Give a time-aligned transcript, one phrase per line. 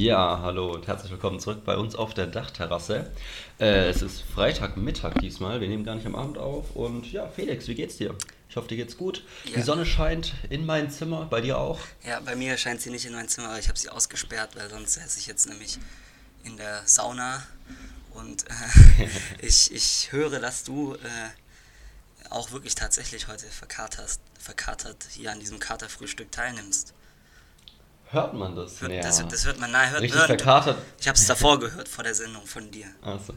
[0.00, 3.10] Ja, hallo und herzlich willkommen zurück bei uns auf der Dachterrasse.
[3.58, 6.74] Äh, es ist Freitagmittag diesmal, wir nehmen gar nicht am Abend auf.
[6.74, 8.14] Und ja, Felix, wie geht's dir?
[8.48, 9.22] Ich hoffe, dir geht's gut.
[9.44, 9.56] Ja.
[9.56, 11.80] Die Sonne scheint in mein Zimmer, bei dir auch.
[12.02, 14.70] Ja, bei mir scheint sie nicht in mein Zimmer, aber ich habe sie ausgesperrt, weil
[14.70, 15.78] sonst säße ich jetzt nämlich
[16.44, 17.42] in der Sauna.
[18.14, 19.06] Und äh,
[19.46, 25.58] ich, ich höre, dass du äh, auch wirklich tatsächlich heute verkatert, verkatert hier an diesem
[25.58, 26.94] Katerfrühstück teilnimmst.
[28.12, 28.80] Hört man das?
[28.80, 29.02] Hört, Ja.
[29.02, 30.78] das, das hört man, nein, hört, Richtig hören, verkatert.
[30.98, 32.86] Ich habe es davor gehört, vor der Sendung von dir.
[33.02, 33.34] Also,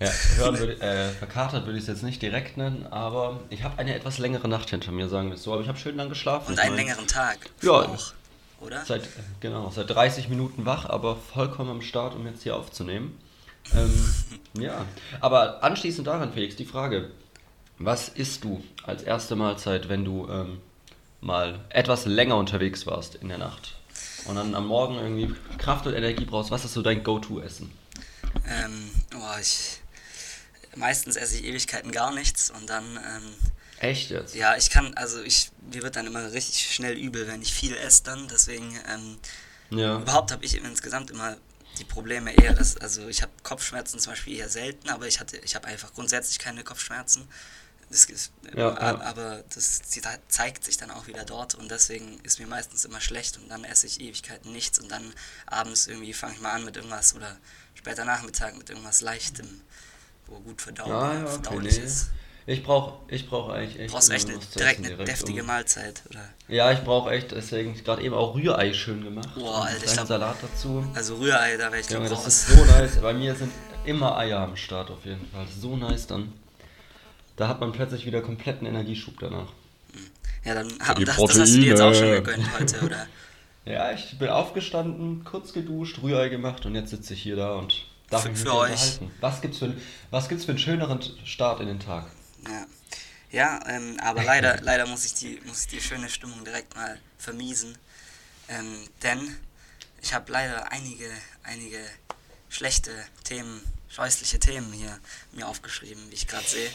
[0.00, 3.78] ja, hören würde, äh, verkatert würde ich es jetzt nicht direkt nennen, aber ich habe
[3.78, 5.52] eine etwas längere Nacht hinter mir, sagen wir es so.
[5.52, 6.52] Aber ich habe schön lang geschlafen.
[6.52, 7.38] Und einen mein, längeren Tag.
[7.62, 7.70] Ja.
[7.70, 8.12] Auch,
[8.60, 8.84] oder?
[8.84, 13.16] Seit, genau, seit 30 Minuten wach, aber vollkommen am Start, um jetzt hier aufzunehmen.
[13.76, 14.14] Ähm,
[14.60, 14.84] ja,
[15.20, 17.10] aber anschließend daran, Felix, die Frage:
[17.78, 20.60] Was isst du als erste Mahlzeit, wenn du ähm,
[21.20, 23.76] mal etwas länger unterwegs warst in der Nacht
[24.28, 26.50] und dann am Morgen irgendwie Kraft und Energie brauchst?
[26.50, 27.70] Was ist so dein Go-To-Essen?
[28.48, 29.80] Ähm, oh, ich,
[30.76, 33.34] meistens esse ich Ewigkeiten gar nichts und dann ähm,
[33.78, 34.34] Echt jetzt?
[34.34, 37.76] Ja, ich kann, also ich, mir wird dann immer richtig schnell übel, wenn ich viel
[37.76, 38.26] esse dann.
[38.28, 39.18] Deswegen, ähm,
[39.70, 39.98] Ja.
[39.98, 41.36] überhaupt habe ich insgesamt immer
[41.78, 45.36] die Probleme eher, dass, also ich habe Kopfschmerzen zum Beispiel eher selten, aber ich hatte,
[45.38, 47.28] ich habe einfach grundsätzlich keine Kopfschmerzen.
[47.88, 49.00] Das ist, Ja, a- ja.
[49.02, 49.80] aber das
[50.28, 53.62] zeigt sich dann auch wieder dort und deswegen ist mir meistens immer schlecht und dann
[53.64, 55.12] esse ich Ewigkeiten nichts und dann
[55.46, 57.36] abends irgendwie fange ich mal an mit irgendwas oder
[57.74, 59.60] später Nachmittag mit irgendwas Leichtem,
[60.26, 61.84] wo gut verdau Ah, ja, okay, verdaulich nee.
[61.84, 62.08] ist.
[62.48, 63.90] Ich brauche ich brauch eigentlich echt.
[63.90, 66.28] Du brauchst echt eine, direkt eine deftige um- Mahlzeit, oder?
[66.48, 69.30] Ja, ich brauche echt, deswegen gerade eben auch Rührei schön gemacht.
[69.36, 70.84] Boah, Alter, ich glaub- Salat dazu.
[70.94, 72.48] Also Rührei, da wäre ich Junge, glaub das raus.
[72.48, 73.00] ist so nice.
[73.00, 73.52] Bei mir sind
[73.84, 75.46] immer Eier am Start auf jeden Fall.
[75.60, 76.32] So nice dann.
[77.36, 79.52] Da hat man plötzlich wieder kompletten Energieschub danach.
[80.44, 82.22] Ja, dann die das, das hast du dir jetzt auch schon Proteine.
[82.22, 83.06] gegönnt heute, oder?
[83.66, 87.84] Ja, ich bin aufgestanden, kurz geduscht, Rührei gemacht und jetzt sitze ich hier da und
[88.10, 88.70] darf Für- mich für euch.
[88.70, 89.10] unterhalten.
[89.20, 89.74] Was gibt's für,
[90.12, 92.06] was gibt's für einen schöneren Start in den Tag?
[92.46, 92.66] Ja,
[93.32, 96.96] ja ähm, aber leider, leider muss ich, die, muss ich die schöne Stimmung direkt mal
[97.18, 97.76] vermiesen.
[98.48, 99.18] Ähm, denn
[100.00, 101.10] ich habe leider einige,
[101.42, 101.80] einige
[102.48, 102.92] schlechte
[103.24, 104.96] Themen, scheußliche Themen hier
[105.32, 106.70] mir aufgeschrieben, wie ich gerade sehe.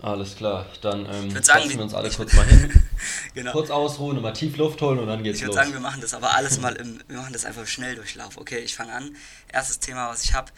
[0.00, 2.72] Alles klar, dann ähm, würd sagen, wir- uns alle ich- kurz mal hin,
[3.34, 3.52] Genau.
[3.52, 5.56] kurz ausruhen und mal tief Luft holen und dann geht's Ich würde los.
[5.56, 8.36] sagen, wir machen das aber alles mal im, wir machen das einfach im Schnelldurchlauf.
[8.36, 9.16] Okay, ich fange an.
[9.52, 10.50] Erstes Thema, was ich habe,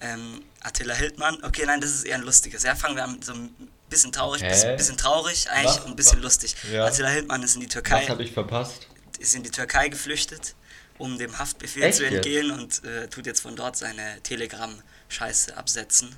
[0.00, 1.42] ähm, Attila Hildmann.
[1.44, 2.62] Okay, nein, das ist eher ein lustiges.
[2.62, 3.50] Ja, fangen wir an so ein
[3.90, 4.48] bisschen traurig, Hä?
[4.48, 5.80] bisschen, bisschen traurig eigentlich Was?
[5.80, 6.24] und ein bisschen Was?
[6.24, 6.56] lustig.
[6.72, 6.84] Ja.
[6.86, 8.86] Attila Hildmann ist in die Türkei, Was habe ich verpasst?
[9.18, 10.54] ist in die Türkei geflüchtet,
[10.98, 16.14] um dem Haftbefehl Echt zu entgehen und äh, tut jetzt von dort seine Telegram-Scheiße absetzen.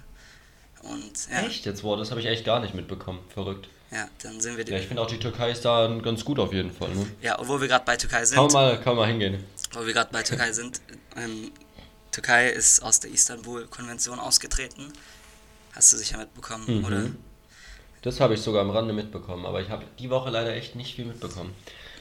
[0.83, 1.83] Und ja, Echt jetzt?
[1.83, 3.21] Boah, das habe ich echt gar nicht mitbekommen.
[3.33, 3.69] Verrückt.
[3.91, 6.53] ja dann sind wir Ja, ich finde auch die Türkei ist da ganz gut auf
[6.53, 6.91] jeden Fall.
[6.95, 7.07] Ne?
[7.23, 8.37] ja, und wo wir gerade bei Türkei sind.
[8.37, 9.45] Kann man mal, kann man mal hingehen.
[9.73, 10.81] wo wir gerade bei Türkei sind.
[11.17, 11.51] Ähm,
[12.13, 14.93] Türkei ist aus der Istanbul-Konvention ausgetreten.
[15.75, 16.85] Hast du sicher mitbekommen, Mhm.
[16.85, 17.03] oder?
[18.03, 20.95] Das habe ich sogar am Rande mitbekommen, aber ich habe die Woche leider echt nicht
[20.97, 21.55] viel mitbekommen.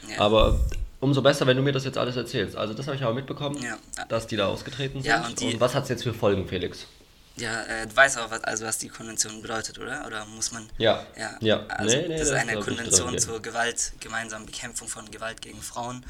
[0.10, 0.20] Ja.
[0.22, 0.60] Aber
[1.02, 2.56] umso besser, wenn du mir das jetzt alles erzählst.
[2.56, 3.78] Also das habe ich aber mitbekommen, Ja.
[4.08, 5.10] dass die da ausgetreten sind.
[5.12, 6.88] Ja, und die- was hat es jetzt für Folgen, Felix?
[7.36, 10.06] Ja, äh, du weißt aber, was, also was die Konvention bedeutet, oder?
[10.06, 10.70] Oder muss man.
[10.78, 11.06] Ja.
[11.16, 11.66] Ja, Ja.
[11.68, 13.20] also Nee, nee, das ist eine Konvention drin, ja.
[13.22, 16.06] zur Gewalt, gemeinsamen Bekämpfung von Gewalt gegen Frauen.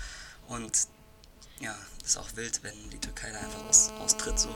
[0.47, 0.71] Und
[1.59, 4.49] ja, das ist auch wild, wenn die Türkei da einfach aus, austritt, so.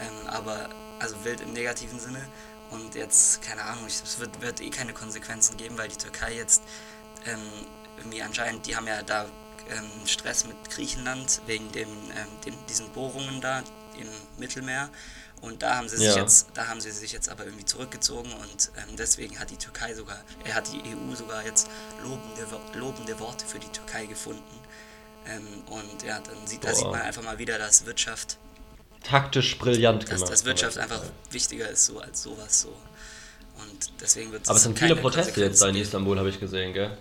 [0.00, 2.26] Ähm, aber, also wild im negativen Sinne.
[2.70, 6.34] Und jetzt, keine Ahnung, ich- es wird, wird eh keine Konsequenzen geben, weil die Türkei
[6.34, 6.62] jetzt
[7.26, 7.38] ähm,
[7.98, 9.26] irgendwie anscheinend, die haben ja da
[9.68, 13.62] ähm, Stress mit Griechenland wegen dem, ähm, dem, diesen Bohrungen da
[13.98, 14.88] im Mittelmeer.
[15.40, 16.16] Und da haben sie sich Ja.
[16.16, 19.94] jetzt, da haben sie sich jetzt aber irgendwie zurückgezogen und ähm, deswegen hat die Türkei
[19.94, 21.68] sogar, er hat die EU sogar jetzt
[22.02, 24.42] lobende, lobende Worte für die Türkei gefunden.
[25.28, 28.38] Ähm, und ja, dann sieht, da sieht man einfach mal wieder, dass Wirtschaft,
[29.02, 30.32] Taktisch brillant dass, gemacht.
[30.32, 31.00] dass Wirtschaft einfach
[31.30, 32.68] wichtiger ist so als sowas so.
[33.58, 36.72] Und deswegen wird Aber es sind viele Proteste jetzt da in Istanbul, habe ich gesehen,
[36.72, 36.96] gell?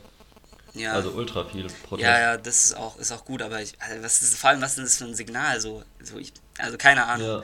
[0.73, 0.93] Ja.
[0.93, 2.11] Also ultra viele Proteste.
[2.11, 4.61] Ja, ja, das ist auch, ist auch gut, aber ich, also was ist, vor allem,
[4.61, 5.59] was ist das für ein Signal?
[5.61, 7.27] So, so ich, also keine Ahnung.
[7.27, 7.43] Ja.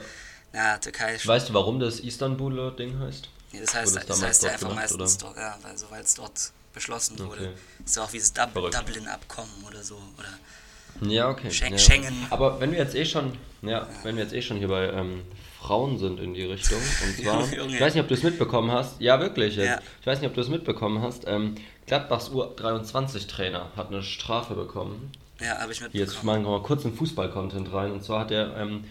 [0.54, 3.28] Ja, Türkei ist Weißt du, warum das Istanbuler Ding heißt?
[3.52, 5.86] ja, das heißt, wurde das damals heißt ja einfach gemacht, meistens dort, ja, weil so,
[5.90, 7.40] weil es dort beschlossen wurde.
[7.42, 7.50] Okay.
[7.84, 8.54] Ist ja auch wie das Dub.
[8.54, 9.96] Dublin-Abkommen oder so.
[10.18, 11.50] Oder Ja, okay.
[11.50, 11.78] Schengen- ja.
[11.78, 12.26] Schengen.
[12.30, 13.32] Aber wenn wir jetzt eh schon,
[13.62, 15.22] ja, wenn wir jetzt eh schon hier bei ähm,
[15.60, 19.00] Frauen sind in die Richtung, und zwar, ich weiß nicht, ob du es mitbekommen hast,
[19.00, 19.78] ja wirklich jetzt, Ja.
[20.00, 21.54] ich weiß nicht, ob du es mitbekommen hast, ähm,
[21.86, 25.12] Gladbachs U23-Trainer hat eine Strafe bekommen.
[25.40, 26.26] ja, habe ich Jetzt mitbekommen.
[26.26, 28.84] machen wir mal kurz in Fußball-Content rein, und zwar hat er ähm,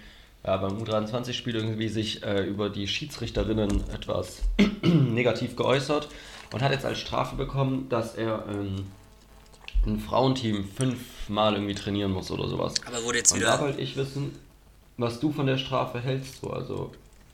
[0.46, 4.42] ja, beim U23-Spiel irgendwie sich äh, über die Schiedsrichterinnen etwas
[4.82, 6.08] negativ geäußert
[6.52, 8.86] und hat jetzt als Strafe bekommen, dass er ähm,
[9.86, 12.76] ein Frauenteam fünfmal irgendwie trainieren muss oder sowas.
[12.86, 13.52] Aber wurde jetzt Und wieder.
[13.58, 14.36] da wollte ich wissen,
[14.98, 16.42] was du von der Strafe hältst.
[16.42, 16.52] So.
[16.52, 16.92] Also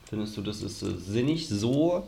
[0.08, 2.06] findest du, das ist äh, sinnig, so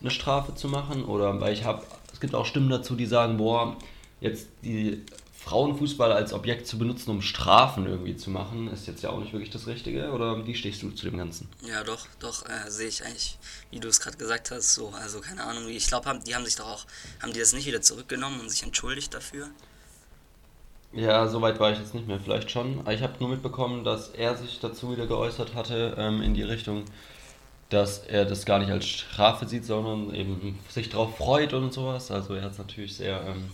[0.00, 1.04] eine Strafe zu machen?
[1.04, 1.82] Oder weil ich habe,
[2.12, 3.76] es gibt auch Stimmen dazu, die sagen, boah,
[4.20, 5.02] jetzt die
[5.42, 9.32] Frauenfußball als Objekt zu benutzen, um Strafen irgendwie zu machen, ist jetzt ja auch nicht
[9.32, 10.10] wirklich das Richtige.
[10.10, 11.48] Oder wie stehst du zu dem Ganzen?
[11.62, 13.38] Ja, doch, doch, äh, sehe ich eigentlich,
[13.70, 14.90] wie du es gerade gesagt hast, so.
[14.90, 16.84] Also keine Ahnung, ich glaube, die haben sich doch auch,
[17.22, 19.48] haben die das nicht wieder zurückgenommen und sich entschuldigt dafür?
[20.92, 22.86] Ja, soweit war ich jetzt nicht mehr, vielleicht schon.
[22.88, 26.84] Ich habe nur mitbekommen, dass er sich dazu wieder geäußert hatte, ähm, in die Richtung,
[27.70, 32.10] dass er das gar nicht als Strafe sieht, sondern eben sich darauf freut und sowas.
[32.10, 33.50] Also er hat es natürlich sehr ähm,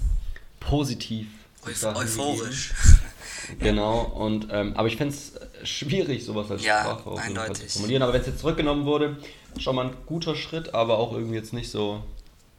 [0.58, 1.28] positiv.
[1.66, 2.74] Euph euphorisch.
[3.58, 5.32] genau, und ähm, aber ich fände es
[5.68, 8.02] schwierig, sowas als ja, Strafe auf jeden Fall zu formulieren.
[8.02, 9.16] Aber wenn es jetzt zurückgenommen wurde,
[9.58, 12.04] schon mal ein guter Schritt, aber auch irgendwie jetzt nicht so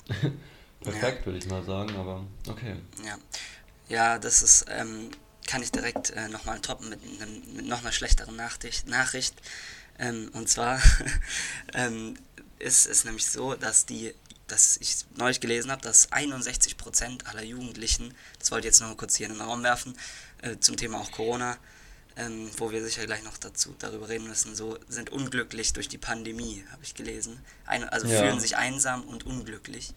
[0.81, 1.25] perfekt, ja.
[1.25, 1.95] würde ich mal sagen.
[1.97, 2.75] Aber okay.
[3.05, 3.17] Ja.
[3.89, 5.11] Ja, das ist, ähm,
[5.47, 6.99] kann ich direkt äh, nochmal toppen mit,
[7.55, 8.87] mit noch einer schlechteren Nachricht.
[8.87, 9.35] Nachricht.
[9.97, 10.81] Ähm, und zwar
[11.73, 12.15] ähm,
[12.59, 14.13] ist es nämlich so, dass die,
[14.47, 19.15] dass ich neulich gelesen habe, dass 61% aller Jugendlichen, das wollte ich jetzt noch kurz
[19.15, 19.97] hier in den Raum werfen,
[20.41, 21.57] äh, zum Thema auch Corona,
[22.15, 25.97] ähm, wo wir sicher gleich noch dazu darüber reden müssen, so sind unglücklich durch die
[25.97, 27.39] Pandemie, habe ich gelesen.
[27.65, 28.19] Ein, also ja.
[28.19, 29.93] fühlen sich einsam und unglücklich.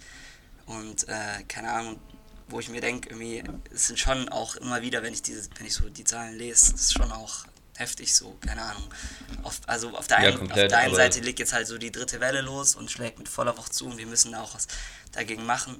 [0.66, 2.00] Und äh, keine Ahnung,
[2.48, 3.42] wo ich mir denke, irgendwie,
[3.72, 6.74] es sind schon auch immer wieder, wenn ich diese, wenn ich so die Zahlen lese,
[6.74, 7.44] ist schon auch
[7.80, 8.84] heftig so, keine Ahnung.
[9.42, 11.90] Auf, also auf der, einen, komplett, auf der einen Seite liegt jetzt halt so die
[11.90, 14.68] dritte Welle los und schlägt mit voller Wucht zu und wir müssen da auch was
[15.12, 15.76] dagegen machen.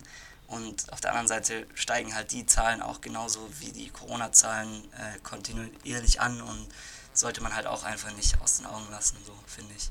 [0.48, 5.18] Und auf der anderen Seite steigen halt die Zahlen auch genauso wie die Corona-Zahlen äh,
[5.22, 6.66] kontinuierlich an und
[7.12, 9.90] sollte man halt auch einfach nicht aus den Augen lassen, so finde ich.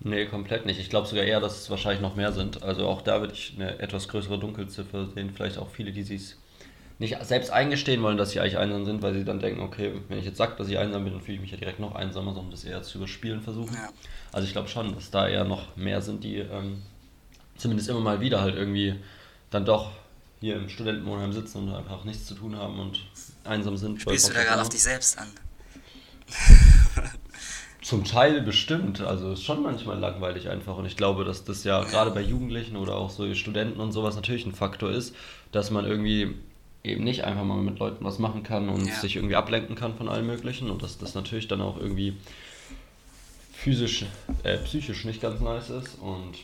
[0.00, 0.78] Nee, komplett nicht.
[0.78, 2.62] Ich glaube sogar eher, dass es wahrscheinlich noch mehr sind.
[2.62, 5.32] Also auch da würde ich eine etwas größere Dunkelziffer sehen.
[5.34, 6.36] Vielleicht auch viele, die sich
[6.98, 10.18] nicht selbst eingestehen wollen, dass sie eigentlich einsam sind, weil sie dann denken, okay, wenn
[10.18, 12.32] ich jetzt sage, dass ich einsam bin, dann fühle ich mich ja direkt noch einsamer,
[12.32, 13.74] sondern das eher zu überspielen versuchen.
[13.74, 13.90] Ja.
[14.32, 16.82] Also ich glaube schon, dass da eher noch mehr sind, die ähm,
[17.56, 18.94] zumindest immer mal wieder halt irgendwie
[19.50, 19.92] dann doch
[20.40, 23.00] hier im Studentenwohnheim sitzen und einfach nichts zu tun haben und
[23.44, 24.00] einsam sind.
[24.00, 25.28] Spielst du da gerade auf dich selbst an?
[27.82, 29.00] Zum Teil bestimmt.
[29.00, 30.76] Also ist schon manchmal langweilig einfach.
[30.76, 34.16] Und ich glaube, dass das ja gerade bei Jugendlichen oder auch so Studenten und sowas
[34.16, 35.14] natürlich ein Faktor ist,
[35.52, 36.34] dass man irgendwie
[36.86, 38.94] eben nicht einfach mal mit Leuten was machen kann und ja.
[38.94, 40.70] sich irgendwie ablenken kann von allem Möglichen.
[40.70, 42.16] Und dass das natürlich dann auch irgendwie
[43.52, 44.06] physisch,
[44.42, 45.98] äh, psychisch nicht ganz nice ist.
[46.00, 46.34] Und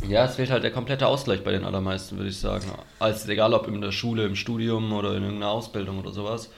[0.00, 0.08] ja.
[0.08, 2.70] ja, es fehlt halt der komplette Ausgleich bei den allermeisten, würde ich sagen.
[2.98, 6.50] Als egal ob in der Schule, im Studium oder in irgendeiner Ausbildung oder sowas.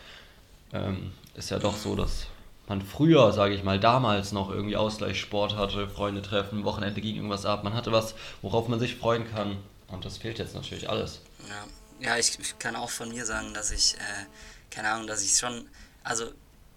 [0.72, 2.26] Ähm, ist ja doch so, dass
[2.68, 7.44] man früher, sage ich mal, damals noch irgendwie Ausgleichssport hatte, Freunde treffen, Wochenende ging irgendwas
[7.44, 7.64] ab.
[7.64, 9.56] Man hatte was, worauf man sich freuen kann.
[9.88, 11.20] Und das fehlt jetzt natürlich alles.
[11.48, 11.64] Ja,
[12.04, 14.26] ja ich, kann auch von mir sagen, dass ich, äh,
[14.70, 15.68] keine Ahnung, dass ich schon,
[16.02, 16.32] also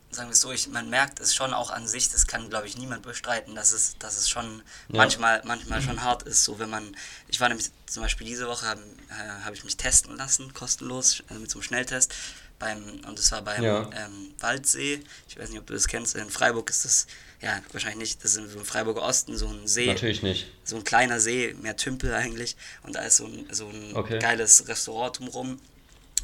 [0.10, 2.68] sagen wir es so, ich, man merkt es schon auch an sich, das kann, glaube
[2.68, 4.98] ich, niemand bestreiten, dass es, dass es schon ja.
[4.98, 6.46] manchmal, manchmal schon hart ist.
[6.46, 6.96] So, wenn man,
[7.28, 11.24] ich war nämlich zum Beispiel diese Woche, habe äh, hab ich mich testen lassen, kostenlos,
[11.30, 12.14] äh, mit so einem Schnelltest
[12.58, 13.90] beim, und das war beim ja.
[13.94, 15.04] ähm, Waldsee.
[15.28, 16.16] Ich weiß nicht, ob du das kennst.
[16.16, 17.08] In Freiburg ist das,
[17.42, 18.24] ja, wahrscheinlich nicht.
[18.24, 19.88] Das ist im Freiburger Osten so ein See.
[19.88, 20.48] Natürlich nicht.
[20.64, 22.56] So ein kleiner See, mehr Tümpel eigentlich.
[22.84, 24.20] Und da ist so ein, so ein okay.
[24.20, 25.60] geiles Restaurant drumherum.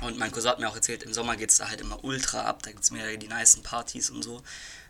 [0.02, 2.42] Und mein Cousin hat mir auch erzählt, im Sommer geht es da halt immer ultra
[2.42, 2.64] ab.
[2.64, 4.42] Da gibt es mehr die nicen Partys und so.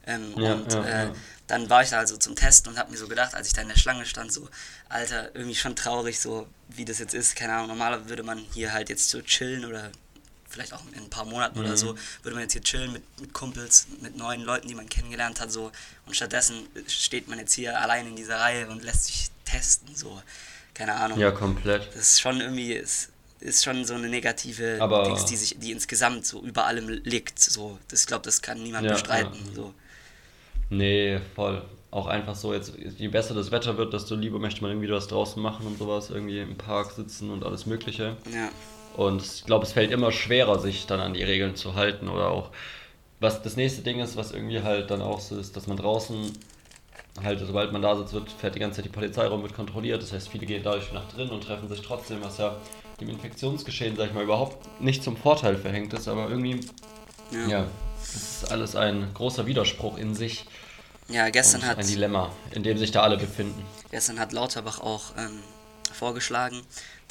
[0.05, 1.15] Ähm, ja, und ja, äh, ja.
[1.47, 3.61] dann war ich da also zum Testen und habe mir so gedacht, als ich da
[3.61, 4.49] in der Schlange stand, so,
[4.89, 7.35] Alter, irgendwie schon traurig, so wie das jetzt ist.
[7.35, 9.91] Keine Ahnung, normalerweise würde man hier halt jetzt so chillen oder
[10.53, 11.65] vielleicht auch in ein paar Monaten mhm.
[11.65, 14.87] oder so, würde man jetzt hier chillen mit, mit Kumpels, mit neuen Leuten, die man
[14.87, 15.71] kennengelernt hat, so.
[16.05, 20.21] Und stattdessen steht man jetzt hier allein in dieser Reihe und lässt sich testen, so.
[20.73, 21.19] Keine Ahnung.
[21.19, 21.87] Ja, komplett.
[21.89, 25.71] Das ist schon irgendwie, ist, ist schon so eine negative Aber Dings, die sich, die
[25.71, 27.79] insgesamt so über allem liegt, so.
[27.89, 29.55] Das, ich glaube, das kann niemand ja, bestreiten, ja.
[29.55, 29.73] so.
[30.69, 31.63] Nee, voll.
[31.91, 35.07] Auch einfach so, jetzt, je besser das Wetter wird, desto lieber möchte man irgendwie was
[35.07, 38.17] draußen machen und sowas, irgendwie im Park sitzen und alles Mögliche.
[38.31, 38.49] Ja.
[38.95, 42.09] Und ich glaube, es fällt immer schwerer, sich dann an die Regeln zu halten.
[42.09, 42.49] Oder auch,
[43.19, 46.31] was das nächste Ding ist, was irgendwie halt dann auch so ist, dass man draußen
[47.23, 50.01] halt, sobald man da sitzt, wird, fährt die ganze Zeit die Polizei rum, wird kontrolliert.
[50.01, 52.55] Das heißt, viele gehen dadurch nach drin und treffen sich trotzdem, was ja
[52.99, 56.07] dem Infektionsgeschehen, sag ich mal, überhaupt nicht zum Vorteil verhängt ist.
[56.07, 56.59] Aber irgendwie,
[57.31, 57.67] ja, ja
[57.99, 60.45] das ist alles ein großer Widerspruch in sich.
[61.09, 61.77] Ja, gestern hat.
[61.77, 63.63] Ein Dilemma, in dem sich da alle befinden.
[63.91, 65.39] Gestern hat Lauterbach auch ähm,
[65.91, 66.61] vorgeschlagen,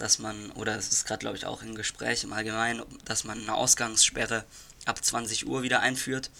[0.02, 3.40] dass man, oder es ist gerade, glaube ich, auch im Gespräch im Allgemeinen, dass man
[3.40, 4.44] eine Ausgangssperre
[4.84, 6.30] ab 20 Uhr wieder einführt,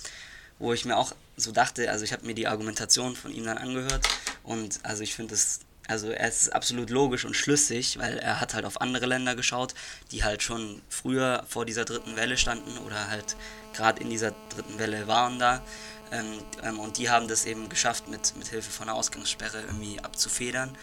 [0.59, 3.59] wo ich mir auch so dachte, also ich habe mir die Argumentation von ihm dann
[3.59, 4.04] angehört
[4.42, 8.54] und also ich finde es also es ist absolut logisch und schlüssig, weil er hat
[8.54, 9.75] halt auf andere Länder geschaut,
[10.11, 13.37] die halt schon früher vor dieser dritten Welle standen oder halt
[13.75, 15.62] gerade in dieser dritten Welle waren da.
[16.11, 19.99] Ähm, ähm, und die haben das eben geschafft, mit, mit Hilfe von einer Ausgangssperre irgendwie
[20.00, 20.76] abzufedern.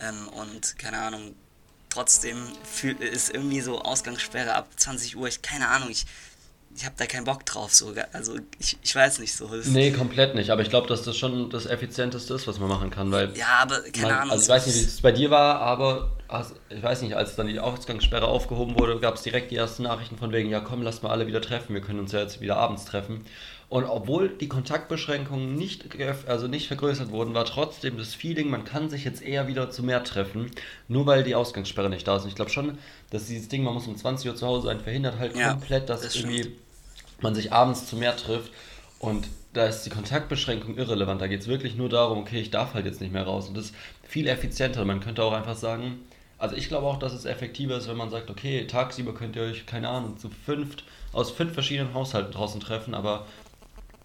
[0.00, 1.34] Ähm, und keine Ahnung,
[1.98, 6.06] trotzdem fühl, ist irgendwie so Ausgangssperre ab 20 Uhr, ich keine Ahnung, ich
[6.76, 7.74] ich habe da keinen Bock drauf.
[7.74, 7.92] So.
[8.12, 9.50] Also ich, ich weiß nicht so.
[9.64, 10.50] nee, komplett nicht.
[10.50, 13.10] Aber ich glaube, dass das schon das Effizienteste ist, was man machen kann.
[13.10, 14.30] Weil ja, aber keine man, Ahnung.
[14.32, 17.34] Also ich weiß nicht, wie es bei dir war, aber also, ich weiß nicht, als
[17.34, 20.82] dann die Ausgangssperre aufgehoben wurde, gab es direkt die ersten Nachrichten von wegen, ja komm,
[20.82, 23.24] lass mal alle wieder treffen, wir können uns ja jetzt wieder abends treffen.
[23.68, 25.84] Und obwohl die Kontaktbeschränkungen nicht,
[26.26, 29.82] also nicht vergrößert wurden, war trotzdem das Feeling, man kann sich jetzt eher wieder zu
[29.82, 30.50] mehr treffen,
[30.88, 32.22] nur weil die Ausgangssperre nicht da ist.
[32.22, 32.78] Und ich glaube schon,
[33.10, 35.90] dass dieses Ding, man muss um 20 Uhr zu Hause sein, verhindert halt ja, komplett,
[35.90, 36.56] dass das irgendwie
[37.20, 38.52] man sich abends zu mehr trifft.
[39.00, 41.20] Und da ist die Kontaktbeschränkung irrelevant.
[41.20, 43.48] Da geht es wirklich nur darum, okay, ich darf halt jetzt nicht mehr raus.
[43.48, 44.86] Und das ist viel effizienter.
[44.86, 45.98] Man könnte auch einfach sagen,
[46.38, 49.42] also ich glaube auch, dass es effektiver ist, wenn man sagt, okay, tagsüber könnt ihr
[49.42, 53.26] euch, keine Ahnung, zu fünft, aus fünf verschiedenen Haushalten draußen treffen, aber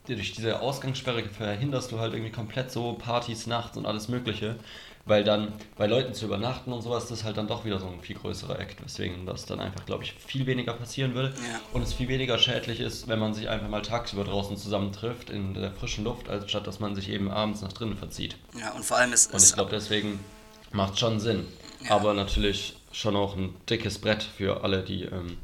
[0.08, 4.58] durch diese Ausgangssperre verhinderst du halt irgendwie komplett so Partys nachts und alles Mögliche.
[5.06, 7.88] Weil dann bei Leuten zu übernachten und sowas, das ist halt dann doch wieder so
[7.88, 11.34] ein viel größerer Act, weswegen das dann einfach, glaube ich, viel weniger passieren würde.
[11.36, 11.60] Ja.
[11.74, 15.56] Und es viel weniger schädlich ist, wenn man sich einfach mal tagsüber draußen zusammentrifft in
[15.56, 18.38] der frischen Luft, als statt dass man sich eben abends nach drinnen verzieht.
[18.58, 20.22] Ja, und vor allem ist Und ich glaube, deswegen
[20.72, 21.48] macht schon Sinn.
[21.84, 21.92] Ja.
[21.92, 25.38] Aber natürlich schon auch ein dickes Brett für alle, die ähm,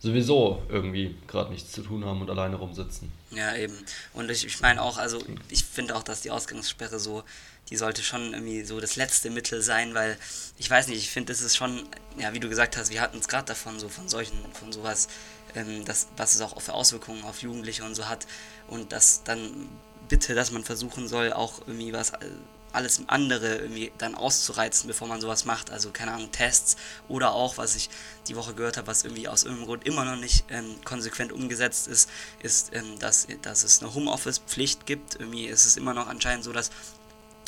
[0.00, 3.10] sowieso irgendwie gerade nichts zu tun haben und alleine rumsitzen.
[3.30, 3.74] Ja, eben.
[4.12, 7.24] Und ich, ich meine auch, also ich finde auch, dass die Ausgangssperre so,
[7.70, 10.16] die sollte schon irgendwie so das letzte Mittel sein, weil
[10.56, 11.82] ich weiß nicht, ich finde, das ist schon,
[12.18, 15.08] ja, wie du gesagt hast, wir hatten es gerade davon, so von solchen, von sowas,
[15.54, 18.26] ähm, das, was es auch für Auswirkungen auf Jugendliche und so hat.
[18.68, 19.68] Und dass dann
[20.08, 22.30] bitte, dass man versuchen soll, auch irgendwie was äh,
[22.78, 25.70] alles andere irgendwie dann auszureizen, bevor man sowas macht.
[25.70, 26.76] Also keine Ahnung, Tests
[27.08, 27.90] oder auch, was ich
[28.28, 31.88] die Woche gehört habe, was irgendwie aus irgendeinem Grund immer noch nicht ähm, konsequent umgesetzt
[31.88, 32.08] ist,
[32.40, 35.16] ist, ähm, dass, dass es eine Homeoffice-Pflicht gibt.
[35.16, 36.70] Irgendwie ist es immer noch anscheinend so, dass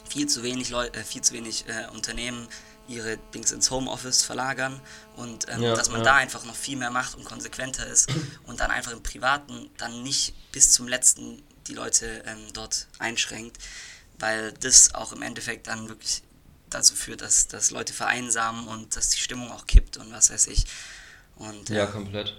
[0.09, 2.49] viel zu wenig Leute, äh, viel zu wenig äh, Unternehmen
[2.89, 4.81] ihre Dings ins Homeoffice verlagern
[5.15, 6.07] und ähm, ja, dass man ja.
[6.07, 8.13] da einfach noch viel mehr macht und konsequenter ist
[8.49, 13.59] und dann einfach im Privaten dann nicht bis zum letzten die Leute ähm, dort einschränkt
[14.21, 16.23] weil das auch im Endeffekt dann wirklich
[16.71, 20.47] dazu führt, dass, dass Leute vereinsamen und dass die Stimmung auch kippt und was weiß
[20.47, 20.65] ich.
[21.37, 22.35] Und, ja, ja komplett.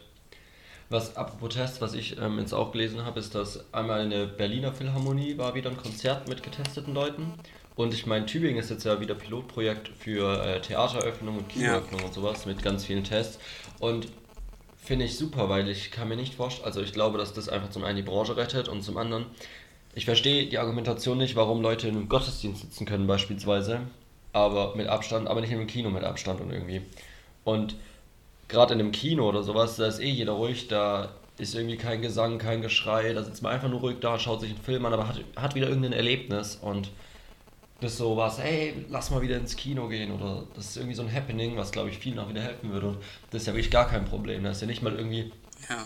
[0.89, 4.73] Was apropos Tests, was ich ähm, jetzt auch gelesen habe, ist, dass einmal eine Berliner
[4.73, 7.33] Philharmonie war wieder ein Konzert mit getesteten Leuten.
[7.75, 12.07] Und ich meine, Tübingen ist jetzt ja wieder Pilotprojekt für äh, Theateröffnung und Kinoöffnung ja.
[12.07, 13.39] und sowas mit ganz vielen Tests.
[13.79, 14.07] Und
[14.75, 17.69] finde ich super, weil ich kann mir nicht vorstellen, also ich glaube, dass das einfach
[17.69, 19.25] zum einen die Branche rettet und zum anderen
[19.93, 23.81] ich verstehe die Argumentation nicht, warum Leute in einem Gottesdienst sitzen können beispielsweise,
[24.33, 26.81] aber mit Abstand, aber nicht in einem Kino mit Abstand und irgendwie.
[27.43, 27.75] Und
[28.47, 32.01] gerade in einem Kino oder sowas, da ist eh jeder ruhig, da ist irgendwie kein
[32.01, 34.93] Gesang, kein Geschrei, da sitzt man einfach nur ruhig da, schaut sich einen Film an,
[34.93, 36.91] aber hat, hat wieder irgendein Erlebnis und
[37.81, 40.93] das ist so was, ey, lass mal wieder ins Kino gehen oder das ist irgendwie
[40.93, 42.97] so ein Happening, was glaube ich vielen auch wieder helfen würde und
[43.31, 45.31] das ist ja wirklich gar kein Problem, das ist ja nicht mal irgendwie
[45.67, 45.83] ja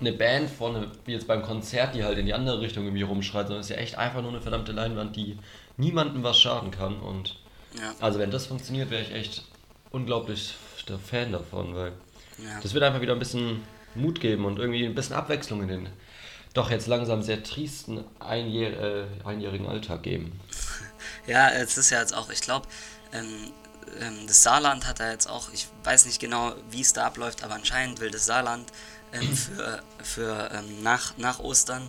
[0.00, 3.46] eine Band vorne, wie jetzt beim Konzert, die halt in die andere Richtung irgendwie rumschreit,
[3.46, 5.38] sondern es ist ja echt einfach nur eine verdammte Leinwand, die
[5.76, 7.00] niemandem was schaden kann.
[7.00, 7.36] Und
[7.78, 7.94] ja.
[8.00, 9.44] also wenn das funktioniert, wäre ich echt
[9.90, 10.56] unglaublich
[10.88, 11.92] der Fan davon, weil
[12.38, 12.60] ja.
[12.62, 13.62] das wird einfach wieder ein bisschen
[13.94, 15.88] Mut geben und irgendwie ein bisschen Abwechslung in den
[16.52, 20.40] doch jetzt langsam sehr triesten einjähr äh, einjährigen Alltag geben.
[21.26, 22.68] Ja, es ist ja jetzt auch, ich glaube,
[23.12, 23.50] ähm,
[23.98, 27.42] ähm, das Saarland hat da jetzt auch, ich weiß nicht genau, wie es da abläuft,
[27.42, 28.70] aber anscheinend will das Saarland
[29.14, 31.88] ähm, für, für ähm, nach, nach Ostern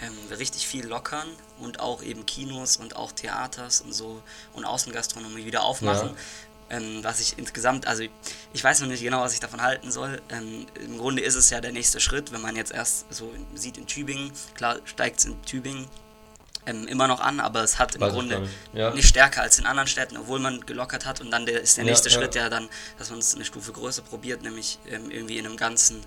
[0.00, 4.22] ähm, richtig viel lockern und auch eben Kinos und auch Theaters und so
[4.54, 6.10] und Außengastronomie wieder aufmachen.
[6.10, 6.76] Ja.
[6.76, 8.04] Ähm, was ich insgesamt, also
[8.52, 10.22] ich weiß noch nicht genau, was ich davon halten soll.
[10.30, 13.76] Ähm, Im Grunde ist es ja der nächste Schritt, wenn man jetzt erst so sieht
[13.76, 15.88] in Tübingen, klar steigt es in Tübingen
[16.66, 18.52] ähm, immer noch an, aber es hat im Weiß Grunde nicht.
[18.72, 18.94] Ja.
[18.94, 19.08] nicht.
[19.08, 21.20] stärker als in anderen Städten, obwohl man gelockert hat.
[21.20, 23.72] Und dann der, ist der nächste ja, Schritt ja dann, dass man es eine Stufe
[23.72, 26.04] größer probiert, nämlich ähm, irgendwie in einem ganzen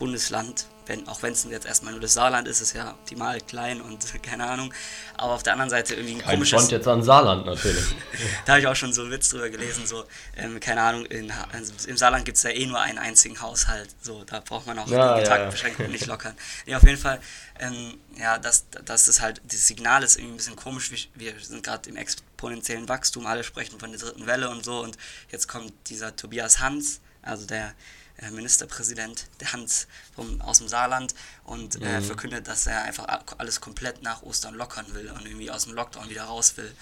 [0.00, 3.82] Bundesland, wenn, auch wenn es jetzt erstmal nur das Saarland ist, ist ja optimal klein
[3.82, 4.72] und keine Ahnung.
[5.18, 6.58] Aber auf der anderen Seite irgendwie ein Kein komisches...
[6.58, 7.84] Front jetzt an Saarland natürlich.
[8.46, 10.04] da habe ich auch schon so einen Witz drüber gelesen, so,
[10.38, 13.94] ähm, keine Ahnung, in, also im Saarland gibt es ja eh nur einen einzigen Haushalt,
[14.00, 15.88] so, da braucht man auch ja, die ja, ja.
[15.88, 16.34] nicht lockern.
[16.66, 17.20] Nee, auf jeden Fall,
[17.58, 21.62] ähm, ja, das, das ist halt, das Signal ist irgendwie ein bisschen komisch, wir sind
[21.62, 24.96] gerade im exponentiellen Wachstum, alle sprechen von der dritten Welle und so und
[25.30, 27.74] jetzt kommt dieser Tobias Hans, also der
[28.20, 32.04] äh, Ministerpräsident, der Hans vom, aus dem Saarland, und äh, mhm.
[32.04, 33.06] verkündet, dass er einfach
[33.38, 36.72] alles komplett nach Ostern lockern will und irgendwie aus dem Lockdown wieder raus will.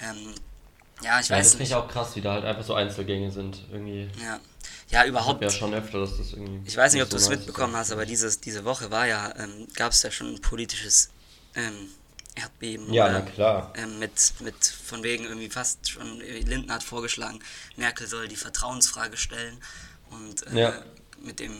[0.00, 0.34] Ähm,
[1.02, 1.76] Ja, ich Ja, das weiß finde ich nicht.
[1.76, 3.64] auch krass, wie da halt einfach so Einzelgänge sind.
[3.70, 4.08] Irgendwie.
[4.20, 4.40] Ja,
[4.88, 5.42] ja Ich überhaupt.
[5.42, 6.68] ja schon öfter, dass das irgendwie.
[6.68, 9.32] Ich weiß nicht, ob du es so mitbekommen hast, aber dieses, diese Woche war ja,
[9.36, 11.10] ähm, gab es ja schon ein politisches
[11.54, 11.88] ähm,
[12.34, 12.92] Erdbeben.
[12.92, 13.72] Ja, oder, na klar.
[13.76, 17.40] Ähm, mit, mit von wegen irgendwie fast schon, äh, Lindner hat vorgeschlagen,
[17.76, 19.58] Merkel soll die Vertrauensfrage stellen
[20.12, 20.82] und äh, Ja.
[21.20, 21.52] mit dem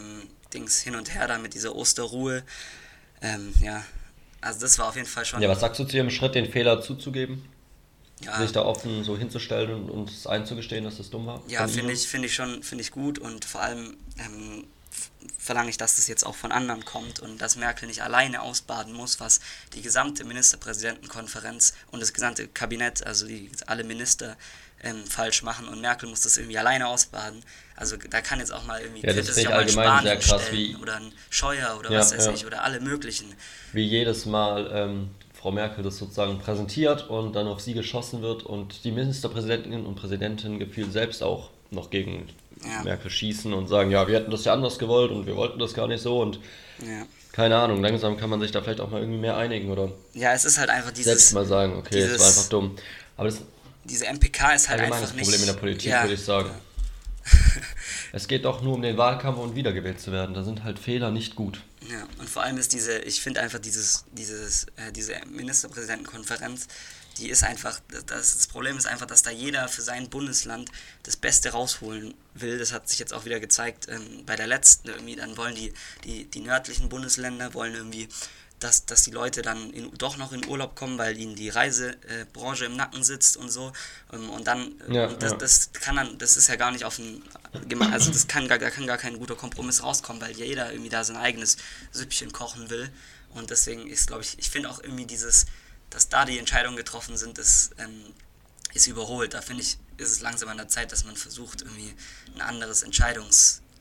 [0.52, 2.42] Dings hin und her da, mit dieser Osterruhe.
[3.20, 3.84] Ähm, ja,
[4.40, 5.40] also das war auf jeden Fall schon.
[5.42, 7.44] Ja, was sagst du zu ihrem Schritt, den Fehler zuzugeben?
[8.24, 11.42] ja, Sich da offen so hinzustellen und uns einzugestehen, dass das dumm war?
[11.48, 14.64] Ja, finde ich, finde ich schon, finde ich gut und vor allem ähm,
[15.38, 18.92] verlange ich, dass das jetzt auch von anderen kommt und dass Merkel nicht alleine ausbaden
[18.92, 19.40] muss, was
[19.74, 24.36] die gesamte Ministerpräsidentenkonferenz und das gesamte Kabinett, also die, alle Minister
[24.82, 27.42] ähm, falsch machen und Merkel muss das irgendwie alleine ausbaden.
[27.76, 30.48] Also da kann jetzt auch mal irgendwie Ja, das sich ich auch mal sehr krass,
[30.48, 32.32] hinstellen wie- oder ein Scheuer oder Ja, was weiß ja.
[32.32, 33.26] ich oder alle möglichen.
[33.72, 38.42] Wie jedes Mal ähm, Frau Merkel das sozusagen präsentiert und dann auf sie geschossen wird
[38.44, 42.28] und die Ministerpräsidentinnen und Präsidenten gefühlt selbst auch noch gegen
[42.64, 42.82] Ja.
[42.84, 45.74] Merkel schießen und sagen, ja, wir hätten das ja anders gewollt und wir wollten das
[45.74, 46.38] gar nicht so und
[46.80, 47.04] Ja.
[47.32, 50.32] keine Ahnung, langsam kann man sich da vielleicht auch mal irgendwie mehr einigen oder ja,
[50.32, 52.76] es ist halt einfach dieses selbst mal sagen, okay, es war einfach dumm.
[53.16, 53.44] Aber das ist
[53.84, 56.50] diese MPK ist halt allgemeines einfach nicht Problem in der Politik, ja, würde ich sagen.
[58.12, 60.34] Es geht doch nur um den Wahlkampf und wiedergewählt zu werden.
[60.34, 61.62] Da sind halt Fehler nicht gut.
[61.90, 66.68] Ja, und vor allem ist diese, ich finde einfach dieses, dieses, äh, diese Ministerpräsidentenkonferenz,
[67.18, 70.70] die ist einfach, das, das Problem ist einfach, dass da jeder für sein Bundesland
[71.02, 72.58] das Beste rausholen will.
[72.58, 75.16] Das hat sich jetzt auch wieder gezeigt ähm, bei der letzten irgendwie.
[75.16, 75.72] Dann wollen die,
[76.04, 78.08] die, die nördlichen Bundesländer wollen irgendwie,
[78.62, 82.26] dass, dass die Leute dann in, doch noch in Urlaub kommen, weil ihnen die Reisebranche
[82.32, 83.72] Branche im Nacken sitzt und so.
[84.12, 85.36] Ähm, und dann, äh, Ja, und das, ja.
[85.38, 86.98] das kann dann, das ist ja gar nicht auf
[87.68, 90.90] geme- also das kann gar, da kann gar kein guter Kompromiss rauskommen, weil jeder irgendwie
[90.90, 91.56] da sein eigenes
[91.92, 92.90] Süppchen kochen will.
[93.34, 95.46] Und deswegen ist, glaube ich, ich finde auch irgendwie dieses,
[95.90, 98.12] dass da die Entscheidungen getroffen sind, ist, ähm,
[98.74, 99.34] ist überholt.
[99.34, 101.94] Da finde ich, ist es langsam an der Zeit, dass man versucht, irgendwie
[102.34, 102.82] ein anderes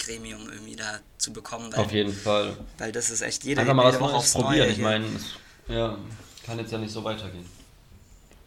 [0.01, 2.57] Entscheidungsgremium irgendwie da zu bekommen, weil, Auf jeden Fall.
[2.77, 4.57] weil das ist echt jede, Einfach mal was Neues probieren.
[4.59, 5.35] Neue Ich meine, es
[5.67, 5.97] ja,
[6.45, 7.45] kann jetzt ja nicht so weitergehen.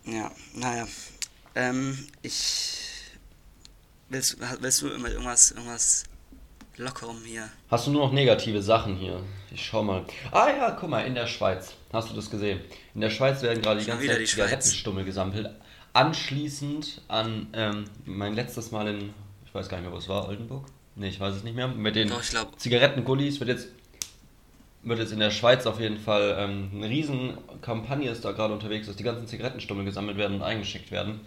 [0.04, 0.86] Ja, naja.
[1.54, 2.80] Ähm, ich.
[4.08, 6.04] Willst, willst du immer irgendwas, irgendwas
[6.76, 7.48] lockerem hier?
[7.70, 9.20] Hast du nur noch negative Sachen hier?
[9.50, 10.04] Ich schau mal.
[10.30, 11.72] Ah ja, guck mal, in der Schweiz.
[11.92, 12.60] Hast du das gesehen?
[12.94, 14.26] In der Schweiz werden gerade die ganze Zeit.
[14.26, 15.50] Zigarettenstummel gesammelt.
[15.94, 19.14] Anschließend an ähm, mein letztes Mal in,
[19.46, 20.66] ich weiß gar nicht mehr, wo es war, Oldenburg?
[20.96, 21.68] Nee, ich weiß es nicht mehr.
[21.68, 22.22] Mit den Doch,
[22.56, 23.68] Zigarettengullis wird jetzt
[24.84, 28.52] wird jetzt in der Schweiz auf jeden Fall ähm, eine riesen Kampagne ist da gerade
[28.52, 31.20] unterwegs, dass die ganzen Zigarettenstummel gesammelt werden und eingeschickt werden.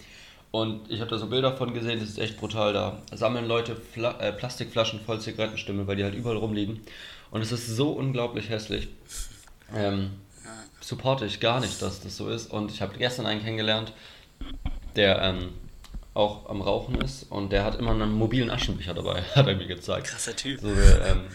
[0.52, 2.74] Und ich habe da so Bilder von gesehen, das ist echt brutal.
[2.74, 6.82] Da sammeln Leute Fla äh, Plastikflaschen voll Zigarettenstummel, weil die halt überall rumliegen.
[7.32, 8.88] Und es ist so unglaublich hässlich.
[9.76, 10.12] Ähm,
[10.80, 12.52] supporte ich gar nicht, dass das so ist.
[12.52, 13.92] Und ich habe gestern einen kennengelernt,
[14.96, 15.50] der ähm,
[16.18, 19.68] auch am Rauchen ist und der hat immer einen mobilen Aschenbecher dabei, hat er mir
[19.68, 20.08] gezeigt.
[20.08, 20.60] Krasser Typ.
[20.60, 21.26] So, ähm,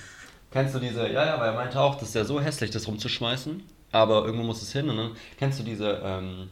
[0.50, 2.86] kennst du diese, ja, ja, weil er meinte auch, das ist ja so hässlich, das
[2.88, 4.90] rumzuschmeißen, aber irgendwo muss es hin.
[4.90, 6.50] Und dann kennst du diese ähm,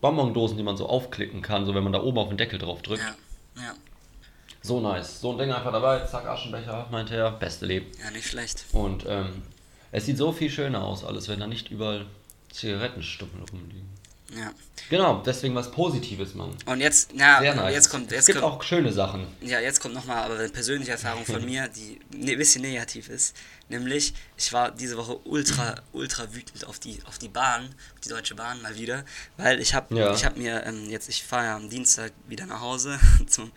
[0.00, 2.82] Bonbondosen, die man so aufklicken kann, so wenn man da oben auf den Deckel drauf
[2.82, 3.02] drückt.
[3.02, 3.74] Ja, ja,
[4.60, 5.20] So nice.
[5.20, 7.86] So ein Ding einfach dabei, zack, Aschenbecher, meinte er, beste Leben.
[8.02, 8.64] ja, nicht schlecht.
[8.72, 9.42] Und ähm,
[9.92, 12.06] es sieht so viel schöner aus, alles, wenn da nicht überall
[12.50, 13.93] Zigarettenstummel rumliegen.
[14.36, 14.52] Ja.
[14.90, 16.50] Genau, deswegen was Positives, Mann.
[16.66, 17.72] Und jetzt, na, nice.
[17.74, 19.26] jetzt kommt, es jetzt gibt kommt, auch schöne Sachen.
[19.40, 23.34] ja, jetzt kommt nochmal aber eine persönliche Erfahrung von mir, die ein bisschen negativ ist.
[23.68, 28.10] Nämlich, ich war diese Woche ultra, ultra wütend auf die, auf die Bahn, auf die
[28.10, 29.04] Deutsche Bahn mal wieder,
[29.38, 30.12] weil ich habe Ja.
[30.14, 33.50] ich hab mir ähm, jetzt, ich fahre ja am Dienstag wieder nach Hause zum,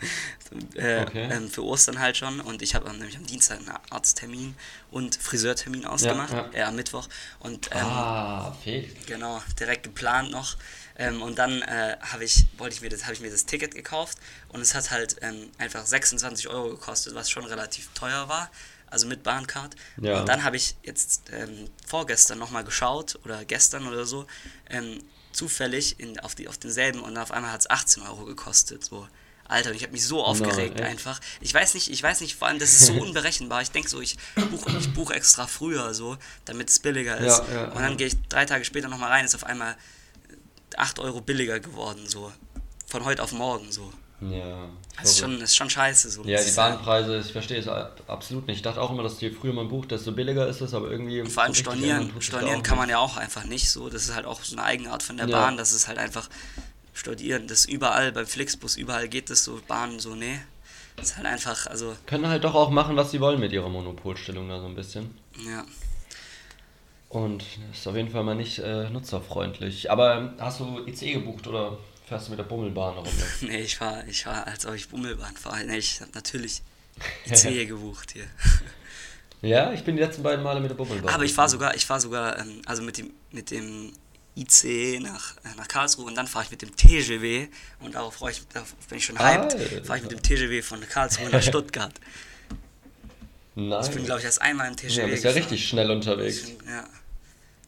[0.48, 1.28] zum, äh, Okay.
[1.32, 4.56] ähm, für Ostern halt schon und ich habe nämlich am Dienstag einen Arzttermin
[4.92, 6.50] und Friseurtermin ausgemacht, ja.
[6.54, 7.08] äh, am Mittwoch
[7.40, 9.06] und ähm, ah, Felix.
[9.08, 10.56] Genau, direkt geplant noch.
[11.00, 13.76] Ähm, und dann äh, habe ich, wollte ich mir das, habe ich mir das Ticket
[13.76, 14.18] gekauft
[14.50, 18.50] und es hat halt ähm, einfach 26 Euro gekostet, was schon relativ teuer war,
[18.88, 19.76] also mit Bahncard.
[20.02, 20.20] Ja.
[20.20, 24.26] Und dann habe ich jetzt ähm, vorgestern nochmal geschaut oder gestern oder so,
[24.70, 28.84] ähm, zufällig in, auf, die, auf denselben und auf einmal hat es 18 Euro gekostet.
[28.84, 29.08] So.
[29.48, 30.90] Alter, und ich habe mich so aufgeregt echt?
[30.90, 31.20] einfach.
[31.40, 33.62] Ich weiß nicht, ich weiß nicht, vor allem, das ist so unberechenbar.
[33.62, 34.18] Ich denke so, ich
[34.52, 37.44] buche ich buch extra früher so, damit es billiger ist.
[37.50, 39.78] Ja, ja, und dann gehe ich drei Tage später nochmal rein, ist auf einmal
[40.76, 42.32] 8 Euro billiger geworden, so.
[42.88, 43.94] Von heute auf morgen, so.
[44.22, 44.70] Ja.
[45.00, 46.24] Das ist schon, ist schon scheiße, so.
[46.24, 46.52] Ja, die.
[46.52, 48.58] Bahnpreise, ich verstehe es absolut nicht.
[48.58, 51.22] Ich dachte auch immer, dass je früher man bucht, desto billiger ist es, aber irgendwie.
[51.22, 53.90] Und vor allem stornieren, stornieren kann man ja auch einfach nicht so.
[53.90, 55.38] Das ist halt auch so eine Eigenart von der Ja.
[55.40, 56.30] Bahn, das ist halt einfach
[56.94, 57.48] stornieren.
[57.48, 60.40] Das überall, beim Flixbus, überall geht das so, Bahn so, nee.
[60.96, 63.70] Das ist halt einfach, also, Können halt doch auch machen, was sie wollen mit ihrer
[63.70, 65.16] Monopolstellung da so ein bisschen.
[65.46, 65.64] ja.
[67.10, 69.90] Und das ist auf jeden Fall mal nicht äh, nutzerfreundlich.
[69.90, 73.08] Aber hast du ICE gebucht oder fährst du mit der Bummelbahn rum?
[73.42, 75.64] nee, ich fahre, ich fahr, als ob ich Bummelbahn fahre.
[75.66, 76.62] Nee, ich habe natürlich
[77.30, 78.26] ICE gebucht hier.
[79.44, 81.14] Ja, ich bin die letzten beiden Male mit der Bummelbahn.
[81.14, 83.94] Aber ich fahre sogar, ich fahre sogar, ähm, also mit dem, mit dem
[84.36, 87.48] IC nach, äh, nach Karlsruhe und dann fahre ich mit dem TGW
[87.82, 90.82] und darauf freue ich, darauf bin ich schon hyped, fahre ich mit dem TGW von
[90.82, 91.94] Karlsruhe nach Stuttgart.
[93.54, 93.86] Nein.
[93.86, 95.02] Ich bin, glaube ich, erst einmal im TGW.
[95.02, 96.50] Ja, bist ja richtig schnell unterwegs.
[96.50, 96.88] Bin, ja.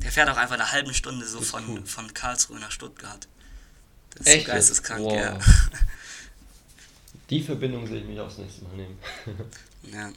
[0.02, 3.28] Der fährt auch einfach eine halbe Stunde so von, von Karlsruhe nach Stuttgart.
[4.16, 4.46] Das ist Echt?
[4.46, 5.18] so geisteskrank, wow.
[5.18, 5.40] ja.
[7.30, 8.98] Die Verbindung sehe ich mich aufs nächste Mal nehmen.
[9.94, 10.12] ja.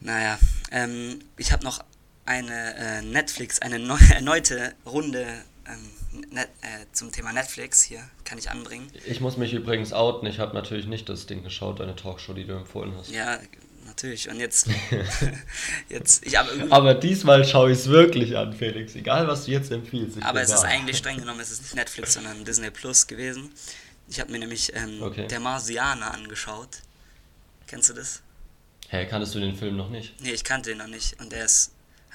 [0.00, 0.38] Naja,
[0.72, 1.84] ähm, ich habe noch
[2.24, 5.26] eine äh, Netflix, eine neu, erneute Runde
[5.66, 5.90] ähm,
[6.30, 8.90] net, äh, zum Thema Netflix hier, kann ich anbringen.
[9.06, 12.44] Ich muss mich übrigens outen, ich habe natürlich nicht das Ding geschaut, deine Talkshow, die
[12.44, 13.10] du empfohlen hast.
[13.10, 13.38] Ja,
[13.90, 14.28] natürlich.
[14.28, 14.68] Und jetzt,
[15.88, 19.70] jetzt ich habe Aber diesmal schaue ich es wirklich an, Felix, egal was du jetzt
[19.70, 20.22] empfiehlst.
[20.22, 20.56] Aber es da.
[20.56, 23.50] ist eigentlich streng genommen, es ist nicht Netflix, sondern Disney Plus gewesen.
[24.08, 25.28] Ich habe mir nämlich ähm, okay.
[25.28, 26.78] Der Marsianer angeschaut.
[27.66, 28.22] Kennst du das?
[28.88, 30.20] Hä, hey, kanntest du den Film noch nicht?
[30.20, 31.20] Nee, ich kannte den noch nicht.
[31.20, 31.72] Und der ist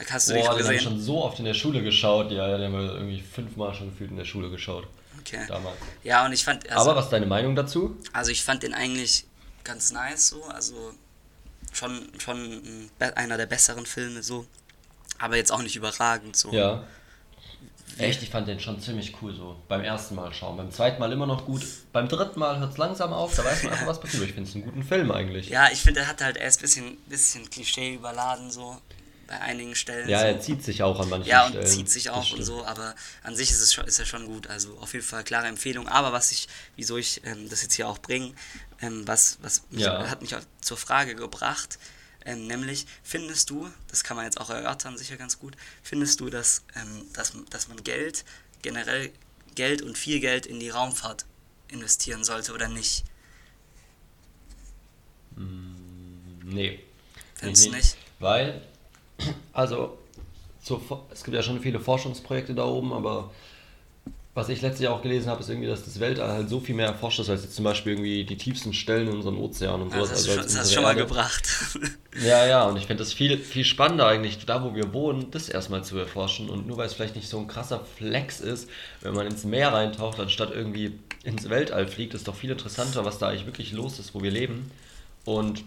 [0.09, 0.81] Hast du Boah, den schon gesehen?
[0.81, 2.31] Schon so oft in der Schule geschaut.
[2.31, 4.87] Ja, ja, den haben wir irgendwie fünfmal schon gefühlt in der Schule geschaut.
[5.19, 5.45] Okay.
[5.47, 5.77] Damals.
[6.03, 6.69] Ja, und ich fand.
[6.69, 7.97] Also, Aber was ist deine Meinung dazu?
[8.11, 9.25] Also, ich fand den eigentlich
[9.63, 10.43] ganz nice so.
[10.43, 10.93] Also,
[11.75, 14.45] schon, schon einer der besseren Filme so.
[15.17, 16.51] Aber jetzt auch nicht überragend so.
[16.51, 16.83] Ja.
[17.97, 19.55] Echt, ich fand den schon ziemlich cool so.
[19.69, 20.57] Beim ersten Mal schauen.
[20.57, 21.63] Beim zweiten Mal immer noch gut.
[21.93, 24.23] Beim dritten Mal hört es langsam auf, da weiß man einfach, was passiert.
[24.23, 25.49] Ich finde es einen guten Film eigentlich.
[25.49, 28.77] Ja, ich finde, er hat halt erst ein bisschen, bisschen Klischee überladen so
[29.27, 30.07] bei einigen Stellen.
[30.07, 30.25] Ja, so.
[30.25, 31.53] er zieht sich auch an manchen ja, Stellen.
[31.55, 34.05] Ja, und zieht sich auch und so, aber an sich ist es schon, ist er
[34.05, 34.47] schon gut.
[34.47, 35.87] Also auf jeden Fall klare Empfehlung.
[35.87, 38.33] Aber was ich, wieso ich ähm, das jetzt hier auch bringe,
[38.81, 40.09] ähm, was, was mich, ja.
[40.09, 41.79] hat mich zur Frage gebracht,
[42.25, 46.29] ähm, nämlich, findest du, das kann man jetzt auch erörtern, sicher ganz gut, findest du,
[46.29, 48.25] dass, ähm, dass, dass man Geld,
[48.63, 49.11] generell
[49.53, 51.25] Geld und viel Geld in die Raumfahrt
[51.67, 53.05] investieren sollte oder nicht?
[55.35, 56.79] Mm, nee.
[57.35, 57.97] Findest du nicht?
[58.19, 58.61] Weil
[59.53, 59.97] also,
[60.61, 63.31] so, es gibt ja schon viele Forschungsprojekte da oben, aber
[64.35, 66.75] was ich letztes Jahr auch gelesen habe, ist irgendwie, dass das Weltall halt so viel
[66.75, 69.93] mehr erforscht ist, als jetzt zum Beispiel irgendwie die tiefsten Stellen in unseren Ozeanen und
[69.93, 70.09] sowas.
[70.09, 71.47] Ja, das, also hast du schon mal gebracht.
[72.23, 75.49] Ja, ja, und ich finde das viel, viel spannender eigentlich, da wo wir wohnen, das
[75.49, 76.49] erstmal zu erforschen.
[76.49, 78.69] Und nur weil es vielleicht nicht so ein krasser Flex ist,
[79.01, 83.17] wenn man ins Meer reintaucht, anstatt irgendwie ins Weltall fliegt, ist doch viel interessanter, was
[83.17, 84.71] da eigentlich wirklich los ist, wo wir leben.
[85.25, 85.65] Und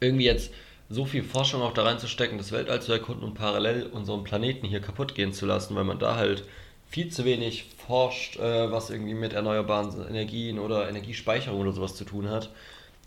[0.00, 0.50] irgendwie jetzt
[0.90, 4.80] so viel Forschung auch da reinzustecken, das Weltall zu erkunden und parallel unseren Planeten hier
[4.80, 6.44] kaputt gehen zu lassen, weil man da halt
[6.88, 12.04] viel zu wenig forscht, äh, was irgendwie mit erneuerbaren Energien oder Energiespeicherung oder sowas zu
[12.04, 12.50] tun hat.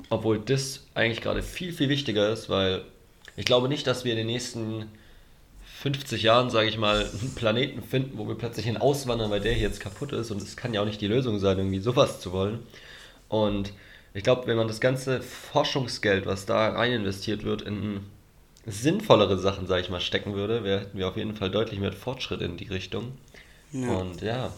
[0.09, 2.83] Obwohl das eigentlich gerade viel, viel wichtiger ist, weil
[3.35, 4.91] ich glaube nicht, dass wir in den nächsten
[5.79, 9.53] 50 Jahren, sage ich mal, einen Planeten finden, wo wir plötzlich hin auswandern, weil der
[9.53, 10.31] hier jetzt kaputt ist.
[10.31, 12.59] Und es kann ja auch nicht die Lösung sein, irgendwie sowas zu wollen.
[13.29, 13.73] Und
[14.13, 18.01] ich glaube, wenn man das ganze Forschungsgeld, was da rein investiert wird, in
[18.65, 22.41] sinnvollere Sachen, sage ich mal, stecken würde, hätten wir auf jeden Fall deutlich mehr Fortschritt
[22.41, 23.13] in die Richtung.
[23.71, 23.89] Ja.
[23.89, 24.51] Und ja,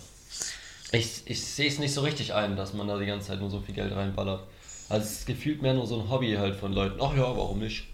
[0.92, 3.50] ich, ich sehe es nicht so richtig ein, dass man da die ganze Zeit nur
[3.50, 4.42] so viel Geld reinballert.
[4.90, 7.00] Also es ist gefühlt mehr nur so ein Hobby halt von Leuten.
[7.00, 7.86] Ach ja, warum nicht?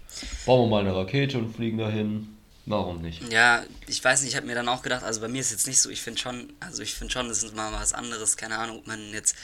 [0.46, 2.28] Bauen wir mal eine Rakete und fliegen dahin.
[2.64, 3.30] Warum nicht?
[3.30, 5.68] Ja, ich weiß nicht, ich habe mir dann auch gedacht, also bei mir ist jetzt
[5.68, 8.58] nicht so, ich finde schon, also ich finde schon, das ist mal was anderes, keine
[8.58, 9.36] Ahnung, ob man jetzt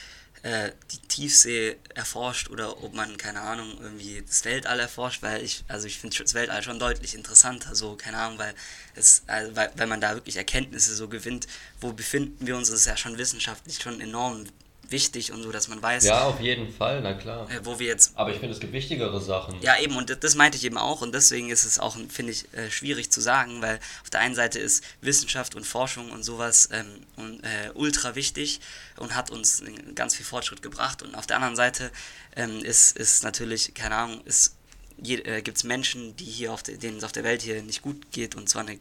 [0.43, 5.65] äh, die Tiefsee erforscht oder ob man, keine Ahnung, irgendwie das Weltall erforscht, weil ich,
[5.69, 8.55] also ich finde das Weltall schon deutlich interessanter, so, keine Ahnung, weil
[8.95, 11.47] es, also, weil, weil man da wirklich Erkenntnisse so gewinnt,
[11.81, 14.47] wo befinden wir uns, das ist ja schon wissenschaftlich schon enorm
[14.93, 16.05] wichtig und so, dass man weiß.
[16.05, 17.51] Ja, auf jeden Fall, na klar.
[17.51, 18.13] Äh, wo wir jetzt.
[18.15, 19.61] Aber ich finde, es gibt wichtigere Sachen.
[19.61, 22.53] Ja, eben, und das meinte ich eben auch, und deswegen ist es auch, finde ich,
[22.55, 26.69] äh, schwierig zu sagen, weil auf der einen Seite ist Wissenschaft und Forschung und sowas
[26.73, 28.61] ähm, und, äh, ultra wichtig
[28.97, 29.63] und hat uns
[29.95, 31.03] ganz viel Fortschritt gebracht.
[31.03, 31.91] Und auf der anderen Seite
[32.37, 34.57] ähm, ist, ist natürlich, keine Ahnung, ist
[35.05, 37.83] äh, gibt es Menschen, die hier auf de, denen es auf der Welt hier nicht
[37.83, 38.79] gut geht und zwar eine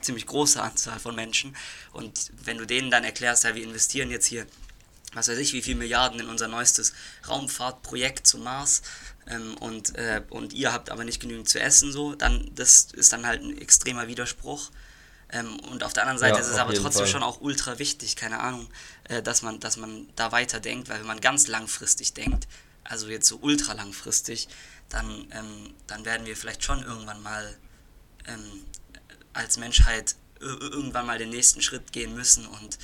[0.00, 1.56] ziemlich große Anzahl von Menschen.
[1.92, 4.46] Und wenn du denen dann erklärst, ja, wir investieren jetzt hier
[5.14, 6.92] was weiß ich, wie viele Milliarden in unser neuestes
[7.28, 8.82] Raumfahrtprojekt zum Mars
[9.26, 13.12] ähm, und, äh, und ihr habt aber nicht genügend zu essen, so, dann das ist
[13.12, 14.70] dann halt ein extremer Widerspruch.
[15.30, 17.12] Ähm, und auf der anderen Seite ja, ist es aber trotzdem Fall.
[17.12, 18.68] schon auch ultra wichtig, keine Ahnung,
[19.04, 22.48] äh, dass, man, dass man da weiterdenkt, weil wenn man ganz langfristig denkt,
[22.84, 24.48] also jetzt so ultra langfristig,
[24.88, 27.58] dann, ähm, dann werden wir vielleicht schon irgendwann mal
[28.26, 28.64] ähm,
[29.34, 32.78] als Menschheit irgendwann mal den nächsten Schritt gehen müssen und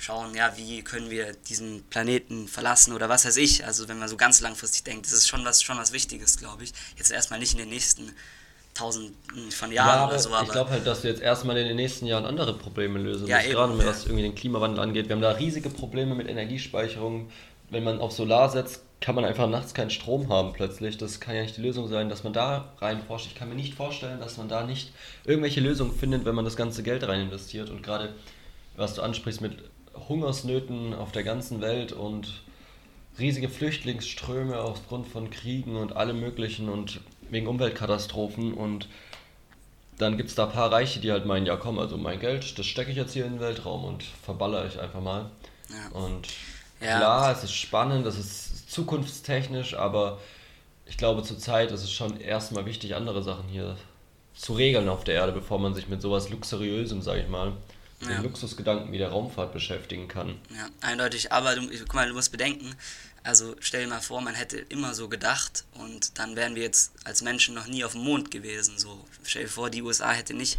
[0.00, 3.66] schauen, ja, wie können wir diesen Planeten verlassen oder was weiß ich.
[3.66, 6.64] Also wenn man so ganz langfristig denkt, das ist schon was, schon was Wichtiges, glaube
[6.64, 6.72] ich.
[6.96, 8.10] Jetzt erstmal nicht in den nächsten
[8.72, 10.32] tausenden von Jahren Ja, oder so.
[10.32, 13.26] aber ich glaube halt, dass wir jetzt erstmal in den nächsten Jahren andere Probleme lösen.
[13.26, 15.08] Ja, eben, gerade was irgendwie den Klimawandel angeht.
[15.08, 17.30] Wir haben da riesige Probleme mit Energiespeicherung.
[17.68, 20.96] Wenn man auf Solar setzt, kann man einfach nachts keinen Strom haben plötzlich.
[20.98, 23.26] Das kann ja nicht die Lösung sein, dass man da rein forscht.
[23.26, 24.92] Ich kann mir nicht vorstellen, dass man da nicht
[25.24, 27.70] irgendwelche Lösungen findet, wenn man das ganze Geld rein investiert.
[27.70, 28.14] Und gerade,
[28.76, 29.58] was du ansprichst mit
[29.94, 32.42] Hungersnöten auf der ganzen Welt und
[33.18, 38.88] riesige Flüchtlingsströme aufgrund von Kriegen und allem möglichen und wegen Umweltkatastrophen und
[39.98, 42.58] dann gibt es da ein paar Reiche, die halt meinen, ja komm, also mein Geld,
[42.58, 45.30] das stecke ich jetzt hier in den Weltraum und verballere ich einfach mal.
[45.68, 45.98] Ja.
[45.98, 46.28] Und
[46.80, 46.96] Ja.
[46.96, 50.18] klar, es ist spannend, es ist zukunftstechnisch, aber
[50.86, 53.76] ich glaube zurzeit ist es schon erstmal wichtig, andere Sachen hier
[54.34, 57.52] zu regeln auf der Erde, bevor man sich mit sowas Luxuriösem, sage ich mal,
[58.02, 58.08] Ja.
[58.08, 60.38] den Luxusgedanken wie der Raumfahrt beschäftigen kann.
[60.56, 61.32] Ja, eindeutig.
[61.32, 62.74] Aber du, guck mal, du musst bedenken,
[63.22, 66.92] also stell dir mal vor, man hätte immer so gedacht und dann wären wir jetzt
[67.04, 68.78] als Menschen noch nie auf dem Mond gewesen.
[68.78, 70.58] So, stell dir vor, die USA hätte nicht,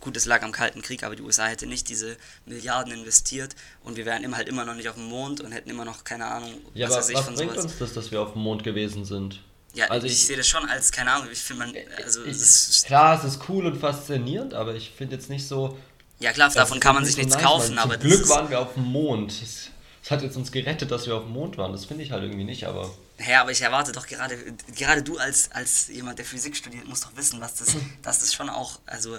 [0.00, 3.98] gut, es lag am Kalten Krieg, aber die USA hätte nicht diese Milliarden investiert und
[3.98, 6.24] wir wären immer halt immer noch nicht auf dem Mond und hätten immer noch keine
[6.24, 7.64] Ahnung, Ja, aber weiß ich was von bringt sowas.
[7.64, 9.42] uns das, dass wir auf dem Mond gewesen sind?
[9.74, 12.30] Ja, also ich, ich- sehe das schon als, keine Ahnung, ich finde man, also Ich,
[12.30, 15.76] es ist, klar, es ist cool und faszinierend, aber ich finde jetzt nicht so.
[16.18, 18.74] Ja klar, davon das kann man sich nichts kaufen, aber Zum Glück waren wir auf
[18.74, 19.32] dem Mond.
[19.32, 19.70] Es,
[20.10, 21.72] hat jetzt uns gerettet, dass wir auf dem Mond waren.
[21.72, 22.94] Das finde ich halt irgendwie nicht, aber.
[23.26, 24.36] Ja, aber ich erwarte doch gerade,
[24.76, 28.34] gerade du als, als jemand, der Physik studiert, musst doch wissen, was das, dass das
[28.34, 29.18] schon auch, also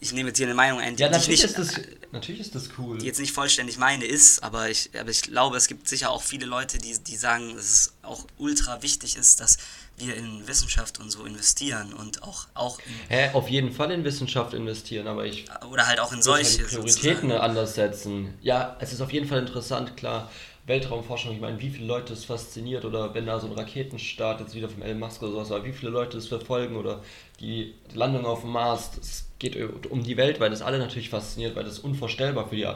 [0.00, 1.80] ich nehme jetzt hier eine Meinung ein, die, Ja, die ich natürlich nicht, ist, das,
[2.12, 2.98] natürlich ist das cool.
[2.98, 6.22] die jetzt nicht vollständig meine ist, aber ich, aber ich glaube, es gibt sicher auch
[6.22, 9.58] viele Leute, die, die sagen, dass es auch ultra wichtig ist, dass
[9.96, 14.04] wir in Wissenschaft und so investieren und auch, auch in, Hä, auf jeden Fall in
[14.04, 17.32] Wissenschaft investieren, aber ich oder halt auch in halt solche die Prioritäten sozusagen.
[17.32, 18.34] anders setzen.
[18.40, 20.30] Ja, es ist auf jeden Fall interessant, klar.
[20.64, 24.54] Weltraumforschung, ich meine, wie viele Leute es fasziniert oder wenn da so ein Raketenstart jetzt
[24.54, 27.02] wieder vom Elon Musk oder sowas war, wie viele Leute es verfolgen oder
[27.42, 29.56] die Landung auf dem Mars, es geht
[29.90, 32.66] um die Welt, weil das alle natürlich fasziniert, weil das unvorstellbar für die,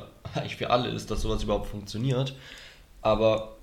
[0.57, 2.35] für alle ist, dass sowas überhaupt funktioniert.
[3.00, 3.57] Aber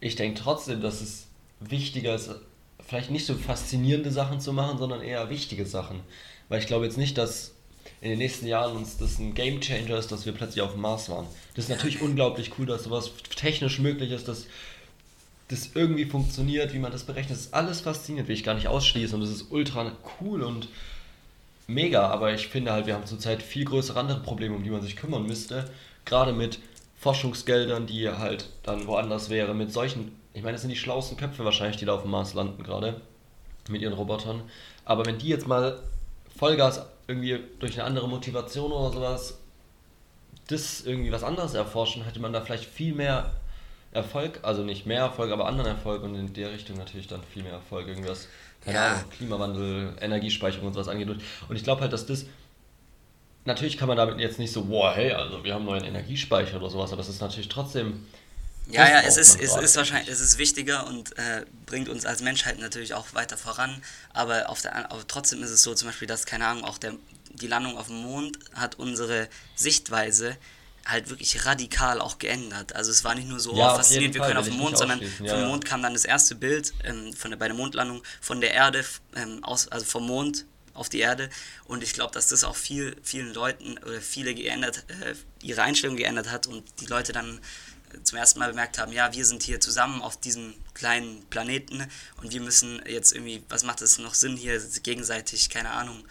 [0.00, 1.26] ich denke trotzdem, dass es
[1.60, 2.30] wichtiger ist,
[2.84, 6.00] vielleicht nicht so faszinierende Sachen zu machen, sondern eher wichtige Sachen.
[6.48, 7.52] Weil ich glaube jetzt nicht, dass
[8.00, 10.80] in den nächsten Jahren uns das ein Game Changer ist, dass wir plötzlich auf dem
[10.80, 11.26] Mars waren.
[11.54, 14.46] Das ist natürlich unglaublich cool, dass sowas technisch möglich ist, dass
[15.52, 17.32] das irgendwie funktioniert, wie man das berechnet.
[17.32, 19.14] Das ist alles faszinierend, will ich gar nicht ausschließen.
[19.14, 20.68] Und das ist ultra cool und
[21.66, 22.08] mega.
[22.08, 24.96] Aber ich finde halt, wir haben zurzeit viel größere andere Probleme, um die man sich
[24.96, 25.70] kümmern müsste.
[26.04, 26.58] Gerade mit
[26.98, 31.44] Forschungsgeldern, die halt dann woanders wäre, mit solchen, ich meine, das sind die schlauesten Köpfe
[31.44, 33.00] wahrscheinlich, die da auf dem Mars landen gerade,
[33.68, 34.42] mit ihren Robotern.
[34.84, 35.78] Aber wenn die jetzt mal
[36.36, 39.38] Vollgas irgendwie durch eine andere Motivation oder sowas
[40.48, 43.32] das irgendwie was anderes erforschen, hätte man da vielleicht viel mehr
[43.92, 47.42] Erfolg, also nicht mehr Erfolg, aber anderen Erfolg und in der Richtung natürlich dann viel
[47.42, 48.28] mehr Erfolg, irgendwas,
[48.64, 48.92] keine Ja.
[48.94, 51.08] Ahnung, Klimawandel, Energiespeicherung und sowas angeht.
[51.08, 52.24] Und ich glaube halt, dass das,
[53.44, 56.70] natürlich kann man damit jetzt nicht so, wow, hey, also wir haben neuen Energiespeicher oder
[56.70, 58.06] sowas, aber es ist natürlich trotzdem,
[58.66, 62.22] Ja, ja, es ist, es ist wahrscheinlich, es ist wichtiger und äh, bringt uns als
[62.22, 63.82] Menschheit natürlich auch weiter voran.
[64.12, 66.94] Aber auf der, aber trotzdem ist es so, zum Beispiel, dass, keine Ahnung, auch der,
[67.34, 70.36] die Landung auf dem Mond hat unsere Sichtweise
[70.86, 72.74] halt wirklich radikal auch geändert.
[72.74, 75.00] Also es war nicht nur so, Ja, oh, faszinierend, wir können auf ich Mond, sondern
[75.00, 75.46] vom ja.
[75.46, 78.84] Mond kam dann das erste Bild ähm, von der, bei der Mondlandung von der Erde,
[79.14, 81.28] ähm, aus, also vom Mond auf die Erde
[81.66, 85.96] und ich glaube, dass das auch viel, vielen Leuten oder viele geändert, äh, ihre Einstellung
[85.96, 87.38] geändert hat und die Leute dann
[87.92, 91.86] äh, zum ersten Mal bemerkt haben, ja, wir sind hier zusammen auf diesem kleinen Planeten
[92.22, 96.02] und wir müssen jetzt irgendwie, was macht es noch Sinn, hier gegenseitig, keine Ahnung,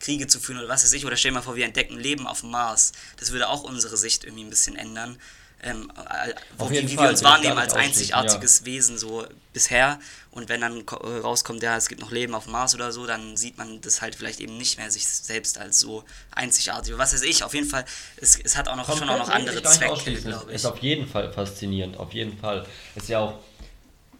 [0.00, 2.26] Kriege zu führen oder was weiß ich, oder stell dir mal vor, wir entdecken Leben
[2.26, 2.92] auf dem Mars.
[3.16, 5.18] Das würde auch unsere Sicht irgendwie ein bisschen ändern.
[5.60, 9.98] Ähm, äh, wo, wie, Fall, wir uns wahrnehmen als einzigartiges Wesen so bisher
[10.30, 13.06] und wenn dann äh, rauskommt, ja, es gibt noch Leben auf dem Mars oder so,
[13.06, 16.96] dann sieht man das halt vielleicht eben nicht mehr sich selbst als so einzigartig.
[16.96, 17.84] Was weiß ich, auf jeden Fall,
[18.18, 20.30] es, es hat auch noch schon auch noch andere Zwecke, ausschließen.
[20.30, 20.70] glaube Ist ich.
[20.70, 22.64] auf jeden Fall faszinierend, auf jeden Fall.
[22.94, 23.40] Ist ja auch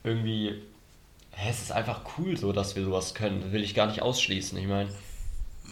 [0.03, 0.61] irgendwie,
[1.31, 3.43] hä, es ist einfach cool so, dass wir sowas können.
[3.43, 4.59] Das will ich gar nicht ausschließen.
[4.59, 4.91] Ich meine,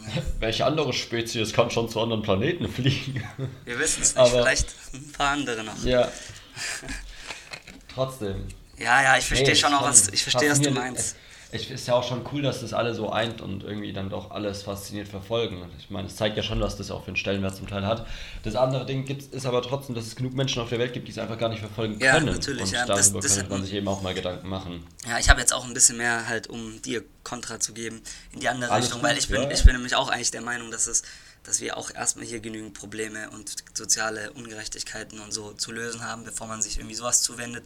[0.41, 3.23] welche andere Spezies kann schon zu anderen Planeten fliegen?
[3.65, 5.83] Wir wissen es nicht, Aber- vielleicht ein paar andere noch.
[5.85, 6.11] ja.
[7.95, 8.47] Trotzdem.
[8.79, 11.17] Ja, ja, ich verstehe Nee, schon auch, was, ich verstehe, was du meinst.
[11.57, 14.09] Es, es ist ja auch schon cool, dass das alle so eint und irgendwie dann
[14.11, 15.69] doch alles fasziniert verfolgen.
[15.79, 18.07] Ich meine, es zeigt ja schon, dass das auch für einen Stellenwert zum Teil hat.
[18.43, 21.09] Das andere Ding gibt's, ist aber trotzdem, dass es genug Menschen auf der Welt gibt,
[21.09, 22.27] die es einfach gar nicht verfolgen Ja, können.
[22.27, 24.87] natürlich, und ja, das- darüber das hat- man sich eben auch mal Gedanken machen.
[25.09, 28.01] Ja, ich habe jetzt auch ein bisschen mehr halt, um dir Kontra zu geben,
[28.33, 29.51] in die andere Alles Richtung, gut, weil ich bin, ja.
[29.51, 31.03] ich bin nämlich auch eigentlich der Meinung, dass es,
[31.43, 36.25] dass wir auch erstmal hier genügend Probleme und soziale Ungerechtigkeiten und so zu lösen haben,
[36.25, 37.65] bevor man sich irgendwie sowas zuwendet.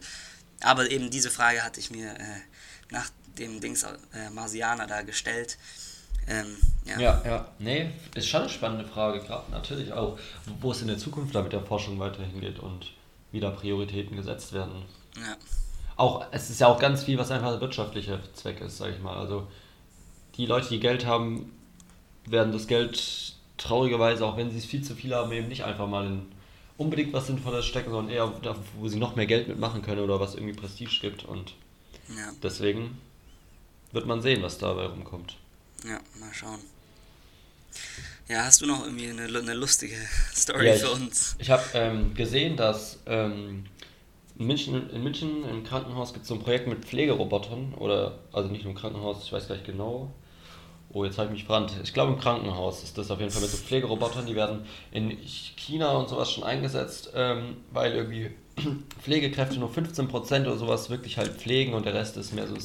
[0.63, 2.23] Aber eben diese Frage hatte ich mir äh,
[2.91, 5.57] nach dem Dings äh, Marsianer da gestellt.
[6.27, 6.99] Ähm, ja.
[6.99, 7.47] Ja, ja.
[7.59, 10.17] Nee, ist schon eine spannende Frage, gerade natürlich auch,
[10.59, 12.93] wo es in der Zukunft da mit der Forschung weiterhin geht und
[13.31, 14.83] wie da Prioritäten gesetzt werden.
[15.17, 15.35] ja.
[15.97, 19.17] Auch, es ist ja auch ganz viel, was einfach wirtschaftlicher Zweck ist, sag ich mal.
[19.17, 19.47] Also
[20.35, 21.51] die Leute, die Geld haben,
[22.25, 25.87] werden das Geld traurigerweise, auch wenn sie es viel zu viel haben, eben nicht einfach
[25.87, 26.25] mal in
[26.77, 30.19] unbedingt was Sinnvolles stecken, sondern eher da, wo sie noch mehr Geld mitmachen können oder
[30.19, 31.23] was irgendwie Prestige gibt.
[31.23, 31.53] Und
[32.09, 32.97] Ja, deswegen
[33.93, 35.37] wird man sehen, was dabei rumkommt.
[35.83, 36.59] ja, mal schauen.
[38.27, 39.95] Ja, hast du noch irgendwie eine, eine lustige
[40.35, 41.35] Story Ja, ich- für uns?
[41.39, 43.65] Ich habe ähm, gesehen, dass ähm,
[44.37, 48.49] in, München, in München im Krankenhaus gibt es so ein Projekt mit Pflegerobotern oder also
[48.49, 50.11] nicht nur im Krankenhaus, ich weiß gar nicht genau.
[50.93, 51.73] Oh, jetzt habe ich mich verrannt.
[51.83, 55.11] Ich glaube im Krankenhaus ist das auf jeden Fall mit so Pflegerobotern, die werden in
[55.25, 58.31] China und sowas schon eingesetzt, ähm, weil irgendwie
[59.01, 62.55] Pflegekräfte nur 15% oder sowas wirklich halt pflegen und der Rest ist mehr so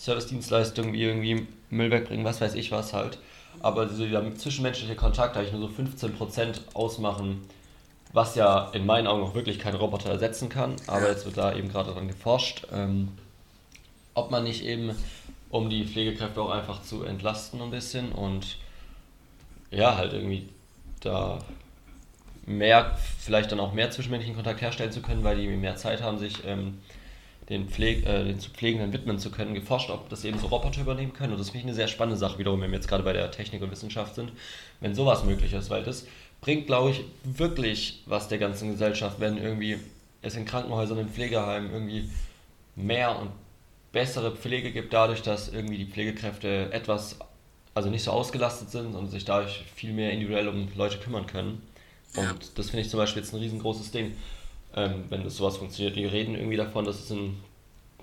[0.00, 3.18] S- Servicedienstleistungen wie irgendwie Müll wegbringen, was weiß ich was halt.
[3.60, 7.42] Aber diese dieser zwischenmenschliche Kontakt eigentlich nur so 15% ausmachen,
[8.12, 10.76] was ja in meinen Augen auch wirklich kein Roboter ersetzen kann.
[10.86, 13.08] Aber jetzt wird da eben gerade dran geforscht, ähm,
[14.14, 14.94] ob man nicht eben,
[15.50, 18.56] um die Pflegekräfte auch einfach zu entlasten ein bisschen und
[19.70, 20.48] ja, halt irgendwie
[21.00, 21.38] da
[22.46, 26.18] mehr, vielleicht dann auch mehr zwischenmenschlichen Kontakt herstellen zu können, weil die mehr Zeit haben,
[26.18, 26.78] sich ähm,
[27.50, 30.80] den, Pfleg äh, den zu Pflegenden widmen zu können, geforscht, ob das eben so Roboter
[30.80, 31.32] übernehmen können.
[31.32, 33.30] Und das finde ich eine sehr spannende Sache, wiederum, wenn wir jetzt gerade bei der
[33.30, 34.32] Technik und Wissenschaft sind,
[34.80, 36.06] wenn sowas möglich ist, weil das
[36.40, 39.78] bringt, glaube ich, wirklich was der ganzen Gesellschaft, wenn irgendwie
[40.22, 42.08] es in Krankenhäusern, in Pflegeheimen irgendwie
[42.76, 43.30] mehr und
[43.92, 47.18] bessere Pflege gibt, dadurch, dass irgendwie die Pflegekräfte etwas,
[47.74, 51.62] also nicht so ausgelastet sind und sich dadurch viel mehr individuell um Leute kümmern können.
[52.14, 52.34] Und Ja.
[52.54, 54.12] das finde ich zum Beispiel jetzt ein riesengroßes Ding,
[54.74, 55.96] ähm, wenn das sowas funktioniert.
[55.96, 57.36] Die reden irgendwie davon, dass es in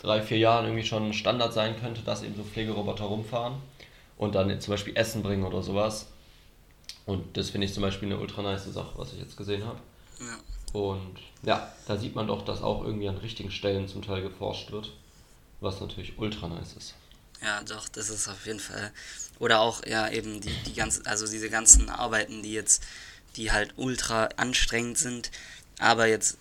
[0.02, 3.56] drei, vier Jahren irgendwie schon Standard sein könnte, dass eben so Pflegeroboter rumfahren
[4.18, 6.08] und dann zum Beispiel Essen bringen oder sowas.
[7.06, 9.80] Und das finde ich zum Beispiel eine ultra nice Sache, was ich jetzt gesehen habe.
[10.20, 10.38] Ja.
[10.74, 14.72] Und ja, da sieht man doch, dass auch irgendwie an richtigen Stellen zum Teil geforscht
[14.72, 14.92] wird,
[15.62, 16.96] was natürlich ultra nice ist.
[17.42, 18.92] Ja, doch, das ist auf jeden Fall.
[19.40, 22.84] Oder auch, ja, eben die, die ganzen, also diese ganzen Arbeiten, die jetzt,
[23.36, 25.32] die halt ultra anstrengend sind,
[25.80, 26.40] aber jetzt,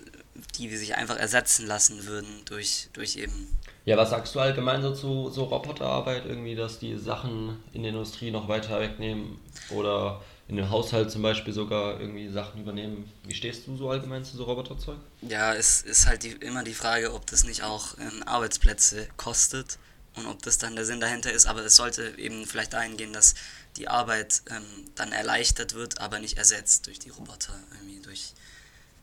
[0.58, 3.56] die sich einfach ersetzen lassen würden durch, durch eben.
[3.84, 7.92] Ja, was sagst du allgemein so zu so Roboterarbeit irgendwie, dass die Sachen in der
[7.92, 9.38] Industrie noch weiter wegnehmen
[9.70, 13.10] oder in den Haushalt zum Beispiel sogar irgendwie Sachen übernehmen?
[13.24, 14.98] Wie stehst du so allgemein zu so Roboterzeug?
[15.22, 19.78] Ja, es ist halt die, immer die Frage, ob das nicht auch ähm, Arbeitsplätze kostet
[20.16, 23.12] und ob das dann der Sinn dahinter ist, aber es sollte eben vielleicht dahin gehen,
[23.12, 23.34] dass
[23.76, 28.32] die Arbeit ähm, dann erleichtert wird, aber nicht ersetzt durch die Roboter, irgendwie durch.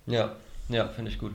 [0.07, 0.35] Ja,
[0.69, 1.33] ja, finde ich gut.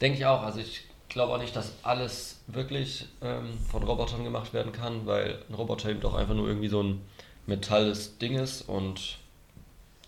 [0.00, 0.42] Denke ich auch.
[0.42, 5.38] Also ich glaube auch nicht, dass alles wirklich ähm, von Robotern gemacht werden kann, weil
[5.48, 7.00] ein Roboter eben doch einfach nur irgendwie so ein
[7.46, 9.18] metalles Ding ist und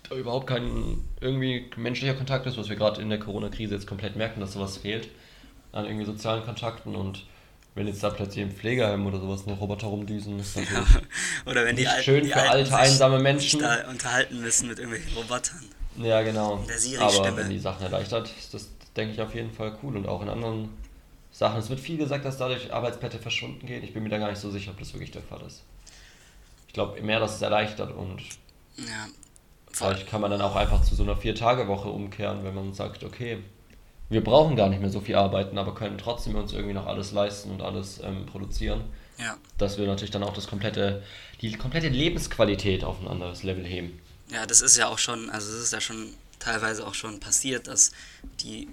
[0.09, 4.15] da überhaupt kein irgendwie menschlicher Kontakt ist, was wir gerade in der Corona-Krise jetzt komplett
[4.15, 5.09] merken, dass sowas fehlt
[5.71, 7.25] an irgendwie sozialen Kontakten und
[7.73, 11.01] wenn jetzt da plötzlich im Pflegeheim oder sowas noch Roboter rumdüsen, ist natürlich Ja.
[11.49, 13.61] Oder wenn die Alten, schön die für Alten alte, sich einsame Menschen.
[13.61, 15.63] da unterhalten müssen mit irgendwelchen Robotern.
[15.97, 16.57] Ja, genau.
[16.57, 17.37] Der Aber Siri-Stimme.
[17.37, 19.97] wenn die Sachen erleichtert, ist das, denke ich, auf jeden Fall cool.
[19.97, 20.69] Und auch in anderen
[21.31, 21.59] Sachen.
[21.59, 23.83] Es wird viel gesagt, dass dadurch Arbeitsplätze verschwunden gehen.
[23.83, 25.63] Ich bin mir da gar nicht so sicher, ob das wirklich der Fall ist.
[26.67, 28.21] Ich glaube mehr, dass es erleichtert und
[28.77, 29.07] Ja.
[29.73, 33.37] Vielleicht kann man dann auch einfach zu so einer Vier-Tage-Woche umkehren, wenn man sagt, okay,
[34.09, 37.13] wir brauchen gar nicht mehr so viel arbeiten, aber können trotzdem uns irgendwie noch alles
[37.13, 38.81] leisten und alles ähm, produzieren.
[39.17, 39.37] Ja.
[39.57, 41.03] Dass wir natürlich dann auch das komplette,
[41.41, 43.99] die komplette Lebensqualität auf ein anderes Level heben.
[44.31, 47.67] Ja, das ist ja auch schon, also es ist ja schon teilweise auch schon passiert,
[47.67, 47.91] dass
[48.41, 48.69] die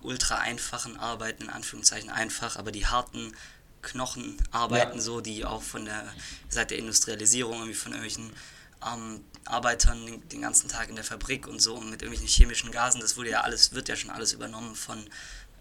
[0.00, 3.32] ultra einfachen Arbeiten, in Anführungszeichen einfach, aber die harten
[3.82, 5.00] Knochenarbeiten Ja.
[5.00, 6.12] so, die auch von der,
[6.48, 8.30] seit der Industrialisierung irgendwie von irgendwelchen
[8.78, 12.70] armen Arbeitern den, den ganzen Tag in der Fabrik und so und mit irgendwelchen chemischen
[12.70, 15.04] Gasen, das wurde ja alles, wird ja schon alles übernommen von,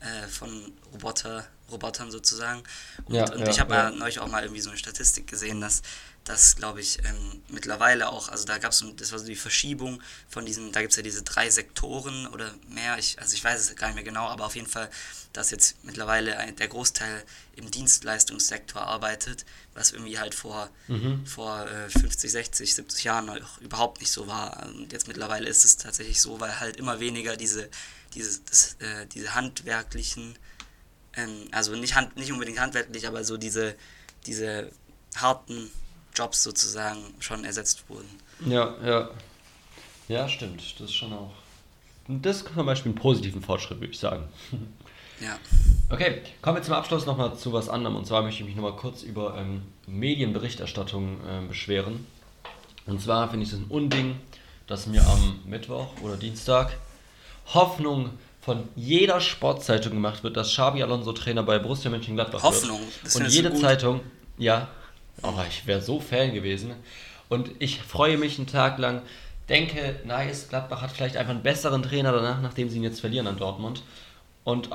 [0.02, 2.64] äh, von Roboter, Robotern sozusagen.
[3.06, 3.92] Und, Ja, und ja, ich habe ja.
[3.92, 5.82] neulich auch mal irgendwie so eine Statistik gesehen, dass
[6.26, 10.02] das, glaube ich, ähm, mittlerweile auch, also da gab es das war so die Verschiebung
[10.28, 13.60] von diesen, da gibt es ja diese drei Sektoren oder mehr, ich, also ich weiß
[13.60, 14.90] es gar nicht mehr genau, aber auf jeden Fall,
[15.34, 17.24] dass jetzt mittlerweile ein, der Großteil
[17.56, 21.26] im Dienstleistungssektor arbeitet, was irgendwie halt vor, Mhm.
[21.26, 24.66] vor äh, 50, 60, 70 Jahren noch überhaupt nicht so war.
[24.68, 27.70] Und jetzt mittlerweile ist es tatsächlich so, weil halt immer weniger diese,
[28.10, 30.38] diese, das, äh, diese handwerklichen,
[31.16, 33.76] ähm, also nicht, hand, nicht unbedingt handwerklich, aber so diese,
[34.26, 34.72] diese
[35.16, 35.70] harten
[36.16, 38.10] Jobs sozusagen schon ersetzt wurden.
[38.46, 39.10] Ja, ja.
[40.08, 40.62] Ja, stimmt.
[40.80, 41.34] Das ist schon auch.
[42.08, 44.28] Das ist zum Beispiel ein positiven Fortschritt, würde ich sagen.
[45.22, 45.38] Ja,
[45.92, 47.96] Okay, kommen wir zum Abschluss nochmal zu was anderem.
[47.96, 52.06] Und zwar möchte ich mich nochmal kurz über ähm, Medienberichterstattung ähm, beschweren.
[52.86, 54.16] Und zwar finde ich es ein Unding,
[54.68, 56.78] dass mir am Mittwoch oder Dienstag
[57.54, 62.92] Hoffnung von jeder Sportzeitung gemacht wird, dass Xabi Alonso Trainer bei Borussia Mönchengladbach Hoffnung, wird.
[63.04, 63.62] das Und jede gut?
[63.62, 64.02] Zeitung,
[64.38, 64.68] ja,
[65.22, 66.74] oh, ich wäre so Fan gewesen.
[67.28, 69.02] Und ich freue mich einen Tag lang,
[69.50, 73.28] denke, nice, Gladbach hat vielleicht einfach einen besseren Trainer danach, nachdem sie ihn jetzt verlieren
[73.28, 73.84] an Dortmund.
[74.44, 74.70] Und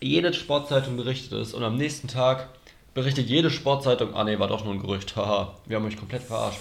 [0.00, 2.48] jede Sportzeitung berichtet es und am nächsten Tag
[2.94, 6.22] berichtet jede Sportzeitung, ah nee, war doch nur ein Gerücht, haha, wir haben euch komplett
[6.22, 6.60] verarscht.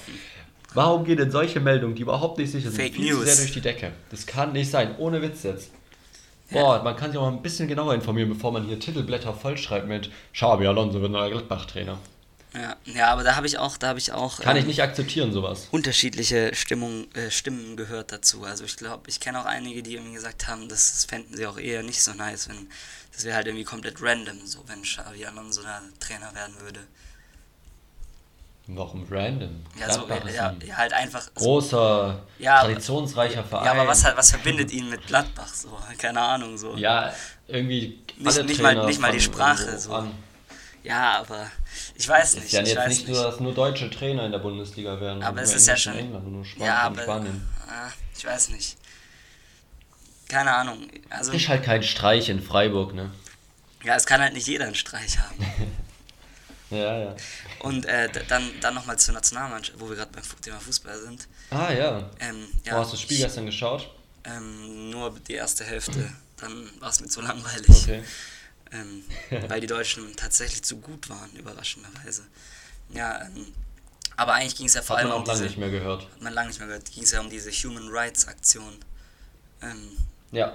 [0.74, 3.26] Warum gehen denn solche Meldungen, die überhaupt nicht sicher sind, Fake viel zu News.
[3.26, 3.92] sehr durch die Decke?
[4.10, 5.72] Das kann nicht sein, ohne Witz jetzt.
[6.52, 9.88] Boah, man kann sich auch mal ein bisschen genauer informieren, bevor man hier Titelblätter vollschreibt
[9.88, 11.98] mit Xabi Alonso wird neuer Gladbach-Trainer.
[12.54, 14.84] Ja, ja aber da habe ich auch, da habe ich auch Kann ich ähm, nicht
[14.84, 15.68] akzeptieren, sowas.
[15.72, 18.44] unterschiedliche Stimmung, äh, Stimmen gehört dazu.
[18.44, 21.48] Also ich glaube, ich kenne auch einige, die irgendwie gesagt haben, das, das fänden sie
[21.48, 22.68] auch eher nicht so nice, wenn
[23.14, 26.82] das wäre halt irgendwie komplett random, so wenn Xavi Alonso da Trainer werden würde.
[28.76, 29.64] Warum random?
[29.80, 31.22] Ja, so, ja, ja, halt einfach.
[31.36, 33.66] So, großer, Ja, traditionsreicher Verein.
[33.66, 35.78] ja, aber was, was verbindet ihn mit Gladbach so?
[35.98, 36.76] Keine Ahnung so.
[36.76, 37.14] Ja,
[37.48, 39.94] irgendwie Nicht- nicht mal- nicht mal die Sprache so.
[39.94, 40.12] An.
[40.84, 41.50] Ja, aber
[41.96, 42.46] ich weiß nicht.
[42.46, 43.16] Ist ja jetzt nicht, nicht.
[43.18, 45.24] so, dass nur deutsche Trainer in der Bundesliga werden.
[45.24, 45.94] aber es ist ja schon.
[45.98, 47.04] England nur Span ja, aber.
[47.04, 47.48] Spanien.
[47.68, 48.78] Ah, ich weiß nicht.
[50.28, 50.88] Keine Ahnung.
[51.10, 53.12] Also, Ist halt kein Streich in Freiburg, ne?
[53.84, 55.36] ja, es kann halt nicht jeder einen Streich haben.
[56.74, 57.16] Ja, ja.
[57.60, 61.28] Und äh, dann, dann nochmal zur Nationalmannschaft, wo wir gerade beim Thema Fußball sind.
[61.50, 62.10] Ah, ja.
[62.20, 63.90] Ähm, ja, hast du das Spiel ich- gestern geschaut?
[64.26, 66.10] Ähm, nur die erste Hälfte.
[66.38, 67.84] Dann war es mir zu langweilig.
[67.84, 68.04] Okay.
[68.72, 69.04] Ähm,
[69.50, 72.24] weil die Deutschen tatsächlich zu gut waren, überraschenderweise.
[72.90, 73.54] Ja, ähm,
[74.16, 75.70] aber eigentlich ging es ja vor Hat allem man um auch lange diese, nicht mehr
[75.72, 76.04] gehört.
[76.04, 78.74] hat man lange nicht mehr gehört, ging es ja um diese Human Rights Aktion.
[79.62, 79.98] Ähm,
[80.32, 80.54] Ja.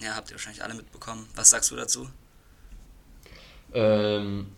[0.00, 1.28] ja, habt ihr wahrscheinlich alle mitbekommen.
[1.34, 2.08] Was sagst du dazu?
[3.74, 4.52] Ähm,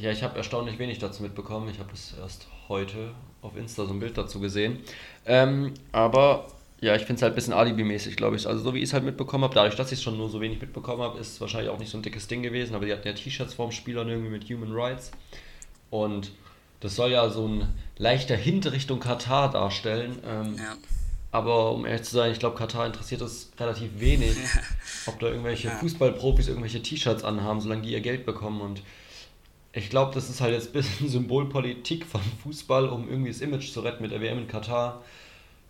[0.00, 1.68] ja, ich habe erstaunlich wenig dazu mitbekommen.
[1.70, 4.78] Ich habe das erst heute auf Insta so ein Bild dazu gesehen.
[5.24, 6.46] Ähm, aber
[6.80, 8.46] ja, ich finde es halt ein bisschen Alibi-mäßig, glaube ich.
[8.46, 10.40] Also so wie ich es halt mitbekommen habe, dadurch, dass ich es schon nur so
[10.40, 12.74] wenig mitbekommen habe, ist es wahrscheinlich auch nicht so ein dickes Ding gewesen.
[12.74, 15.10] Aber die hatten ja T-Shirts vorm Spiel und irgendwie mit Human Rights.
[15.90, 16.32] Und
[16.80, 20.18] das soll ja so ein leichter Hint Richtung Katar darstellen.
[20.26, 20.76] Ähm, Ja.
[21.32, 24.36] aber um ehrlich zu sein, ich glaube, Katar interessiert es relativ wenig,
[25.06, 28.60] ob da irgendwelche Fußballprofis irgendwelche T-Shirts anhaben, solange die ihr Geld bekommen.
[28.60, 28.82] Und
[29.76, 33.72] ich glaube, das ist halt jetzt ein bisschen Symbolpolitik von Fußball, um irgendwie das Image
[33.72, 35.04] zu retten mit der WM in Katar.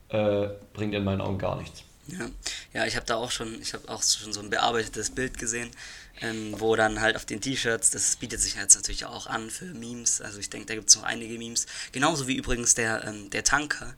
[0.08, 1.82] Äh, bringt in meinen Augen gar nichts.
[2.06, 2.28] Ja,
[2.72, 5.70] ja ich habe da auch schon, ich habe auch schon so ein bearbeitetes Bild gesehen,
[6.20, 9.64] ähm, wo dann halt auf den T-Shirts, das bietet sich jetzt natürlich auch an für
[9.64, 13.30] Memes, also ich denke, da gibt es noch einige Memes, genauso wie übrigens der, ähm,
[13.30, 13.94] der Tanker,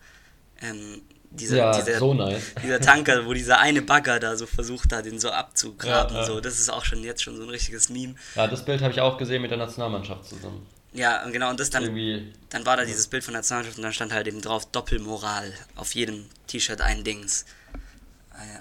[0.62, 2.54] ähm, dieser, Ja, dieser, so nice.
[2.62, 6.26] dieser Tanker, wo dieser eine Bagger da so versucht hat, den so abzugraben, Ja, ja.
[6.26, 8.14] so, das ist auch schon jetzt schon so ein richtiges Meme.
[8.34, 10.66] Ja, das Bild habe ich auch gesehen mit der Nationalmannschaft zusammen.
[10.92, 13.84] Ja, genau, und das dann, Irgendwie, dann war da dieses Bild von der Nationalmannschaft und
[13.84, 17.44] dann stand halt eben drauf Doppelmoral, auf jedem T-Shirt ein Dings.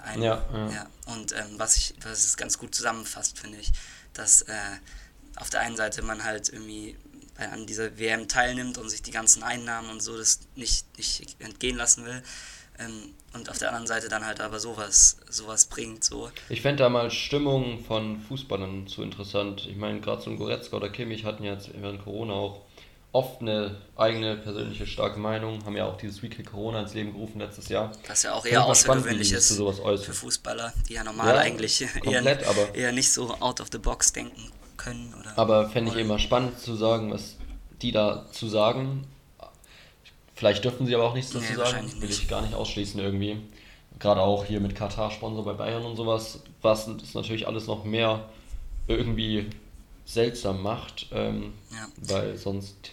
[0.04, 0.86] Ein, Ja, ja.
[1.06, 3.72] Und ähm, was ich, was es ganz gut zusammenfasst, finde ich,
[4.12, 4.54] dass äh,
[5.36, 6.96] auf der einen Seite man halt irgendwie
[7.36, 11.36] bei, an dieser WM teilnimmt und sich die ganzen Einnahmen und so das nicht, nicht
[11.38, 12.22] entgehen lassen will.
[12.78, 16.30] Ähm, und auf der anderen Seite dann halt aber sowas, sowas bringt, so.
[16.48, 19.66] Ich fände da mal Stimmung von Fußballern zu interessant.
[19.68, 22.62] Ich meine, gerade so ein Goretzka oder Kimmich hatten ja jetzt während Corona auch
[23.12, 27.38] oft eine eigene persönliche starke Meinung, haben ja auch dieses Weekly Corona ins Leben gerufen
[27.40, 27.90] letztes Jahr.
[28.06, 30.12] Was ja auch eher außergewöhnlich ist für.
[30.12, 33.78] Fußballer, die ja normal Ja, eigentlich eher, komplett, aber- eher nicht so out of the
[33.78, 35.14] box denken können.
[35.18, 37.36] Oder Aber fände ich immer spannend zu sagen, was
[37.82, 39.06] die da zu sagen.
[40.38, 42.22] Vielleicht dürfen sie aber auch nichts dazu Nee, sagen, will nicht.
[42.22, 43.40] ich gar nicht ausschließen irgendwie.
[43.98, 47.84] Gerade auch hier mit Katar Sponsor bei Bayern und sowas, was das natürlich alles noch
[47.84, 48.28] mehr
[48.86, 49.50] irgendwie
[50.04, 51.88] seltsam macht, ähm, Ja.
[51.96, 52.92] weil sonst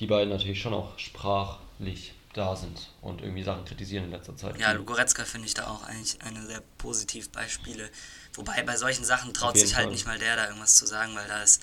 [0.00, 4.58] die beiden natürlich schon auch sprachlich da sind und irgendwie Sachen kritisieren in letzter Zeit.
[4.58, 7.88] Ja, Goretzka finde ich da auch eigentlich eine sehr positiv Beispiele.
[8.34, 9.92] Wobei bei solchen Sachen traut sich halt Fall.
[9.92, 11.62] nicht mal der da irgendwas zu sagen, weil da ist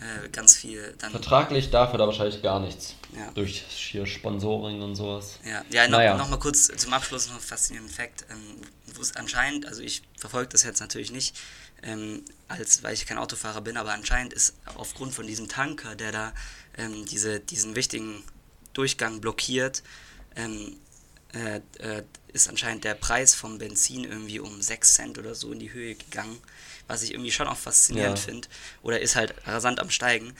[0.00, 1.10] äh, ganz viel dann.
[1.10, 2.94] Vertraglich darf er da wahrscheinlich gar nichts.
[3.16, 3.30] Ja.
[3.32, 5.38] Durch hier Sponsoring und sowas.
[5.44, 6.16] Ja, ja noch, Naja.
[6.16, 8.24] noch mal kurz zum Abschluss noch ein faszinierender Fakt.
[8.30, 8.60] Ähm,
[8.94, 11.36] wo es anscheinend, also ich verfolge das jetzt natürlich nicht,
[11.82, 16.12] ähm, als weil ich kein Autofahrer bin, aber anscheinend ist aufgrund von diesem Tanker, der
[16.12, 16.32] da
[16.76, 18.22] ähm, diese, diesen wichtigen
[18.72, 19.82] Durchgang blockiert,
[20.36, 20.76] ähm,
[21.34, 25.58] äh, äh, ist anscheinend der Preis vom Benzin irgendwie um 6 Cent oder so in
[25.58, 26.38] die Höhe gegangen,
[26.88, 28.24] was ich irgendwie schon auch faszinierend Ja.
[28.24, 28.48] finde.
[28.82, 30.32] Oder ist halt rasant am Steigen,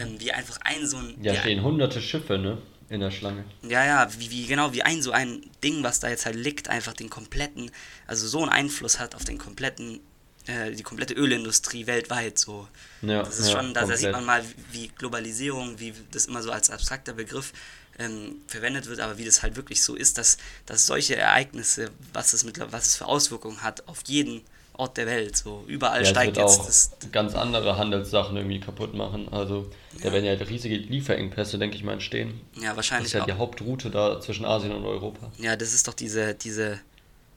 [0.00, 1.22] ähm, wie einfach ein so ein...
[1.22, 2.58] Ja, stehen hunderte Schiffe, ne?
[2.88, 3.44] In der Schlange.
[3.62, 6.68] ja, ja, wie, wie genau wie ein so ein Ding, was da jetzt halt liegt,
[6.68, 7.72] einfach den kompletten,
[8.06, 9.98] also so einen Einfluss hat auf den kompletten,
[10.46, 12.68] äh, die komplette Ölindustrie weltweit so.
[13.02, 16.44] Ja, das ist ja, schon, da, da sieht man mal, wie Globalisierung, wie das immer
[16.44, 17.52] so als abstrakter Begriff
[17.98, 20.36] ähm, verwendet wird, aber wie das halt wirklich so ist, dass,
[20.66, 24.42] dass solche Ereignisse, was es, mit, was es für Auswirkungen hat auf jeden
[24.78, 26.90] Ort der Welt, so überall Ja, steigt jetzt auch das.
[27.12, 29.28] ganz andere Handelssachen irgendwie kaputt machen.
[29.32, 29.70] Also
[30.02, 30.12] da Ja.
[30.12, 32.40] werden ja riesige Lieferengpässe, denke ich mal, entstehen.
[32.54, 33.26] Ja, Das wahrscheinlich ist ja auch.
[33.26, 35.32] die Hauptroute da zwischen Asien und Europa.
[35.38, 36.78] Ja, das ist doch diese, diese,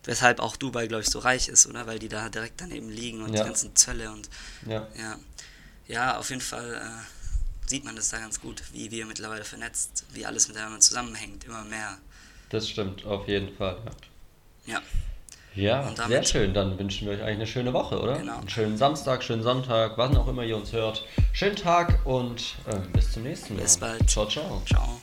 [0.03, 1.87] weshalb auch Dubai, glaube ich, so reich ist, oder?
[1.87, 3.41] Weil die da direkt daneben liegen und Ja.
[3.43, 4.29] die ganzen Zölle und
[4.67, 5.19] Ja, ja.
[5.87, 10.05] Ja, auf jeden Fall äh, sieht man das da ganz gut, wie wir mittlerweile vernetzt,
[10.13, 11.97] wie alles miteinander zusammenhängt, immer mehr.
[12.49, 13.77] das stimmt, auf jeden Fall.
[14.65, 14.81] Ja, Ja,
[15.61, 16.53] ja sehr schön.
[16.53, 18.17] Dann wünschen wir euch eigentlich eine schöne Woche, oder?
[18.17, 18.37] Genau.
[18.37, 21.05] Einen schönen Samstag, schönen Sonntag, wann auch immer ihr uns hört.
[21.33, 23.63] Schönen Tag und äh, bis zum nächsten Mal.
[23.63, 24.09] Bis bald.
[24.09, 24.61] Ciao, ciao.
[24.65, 25.01] ciao.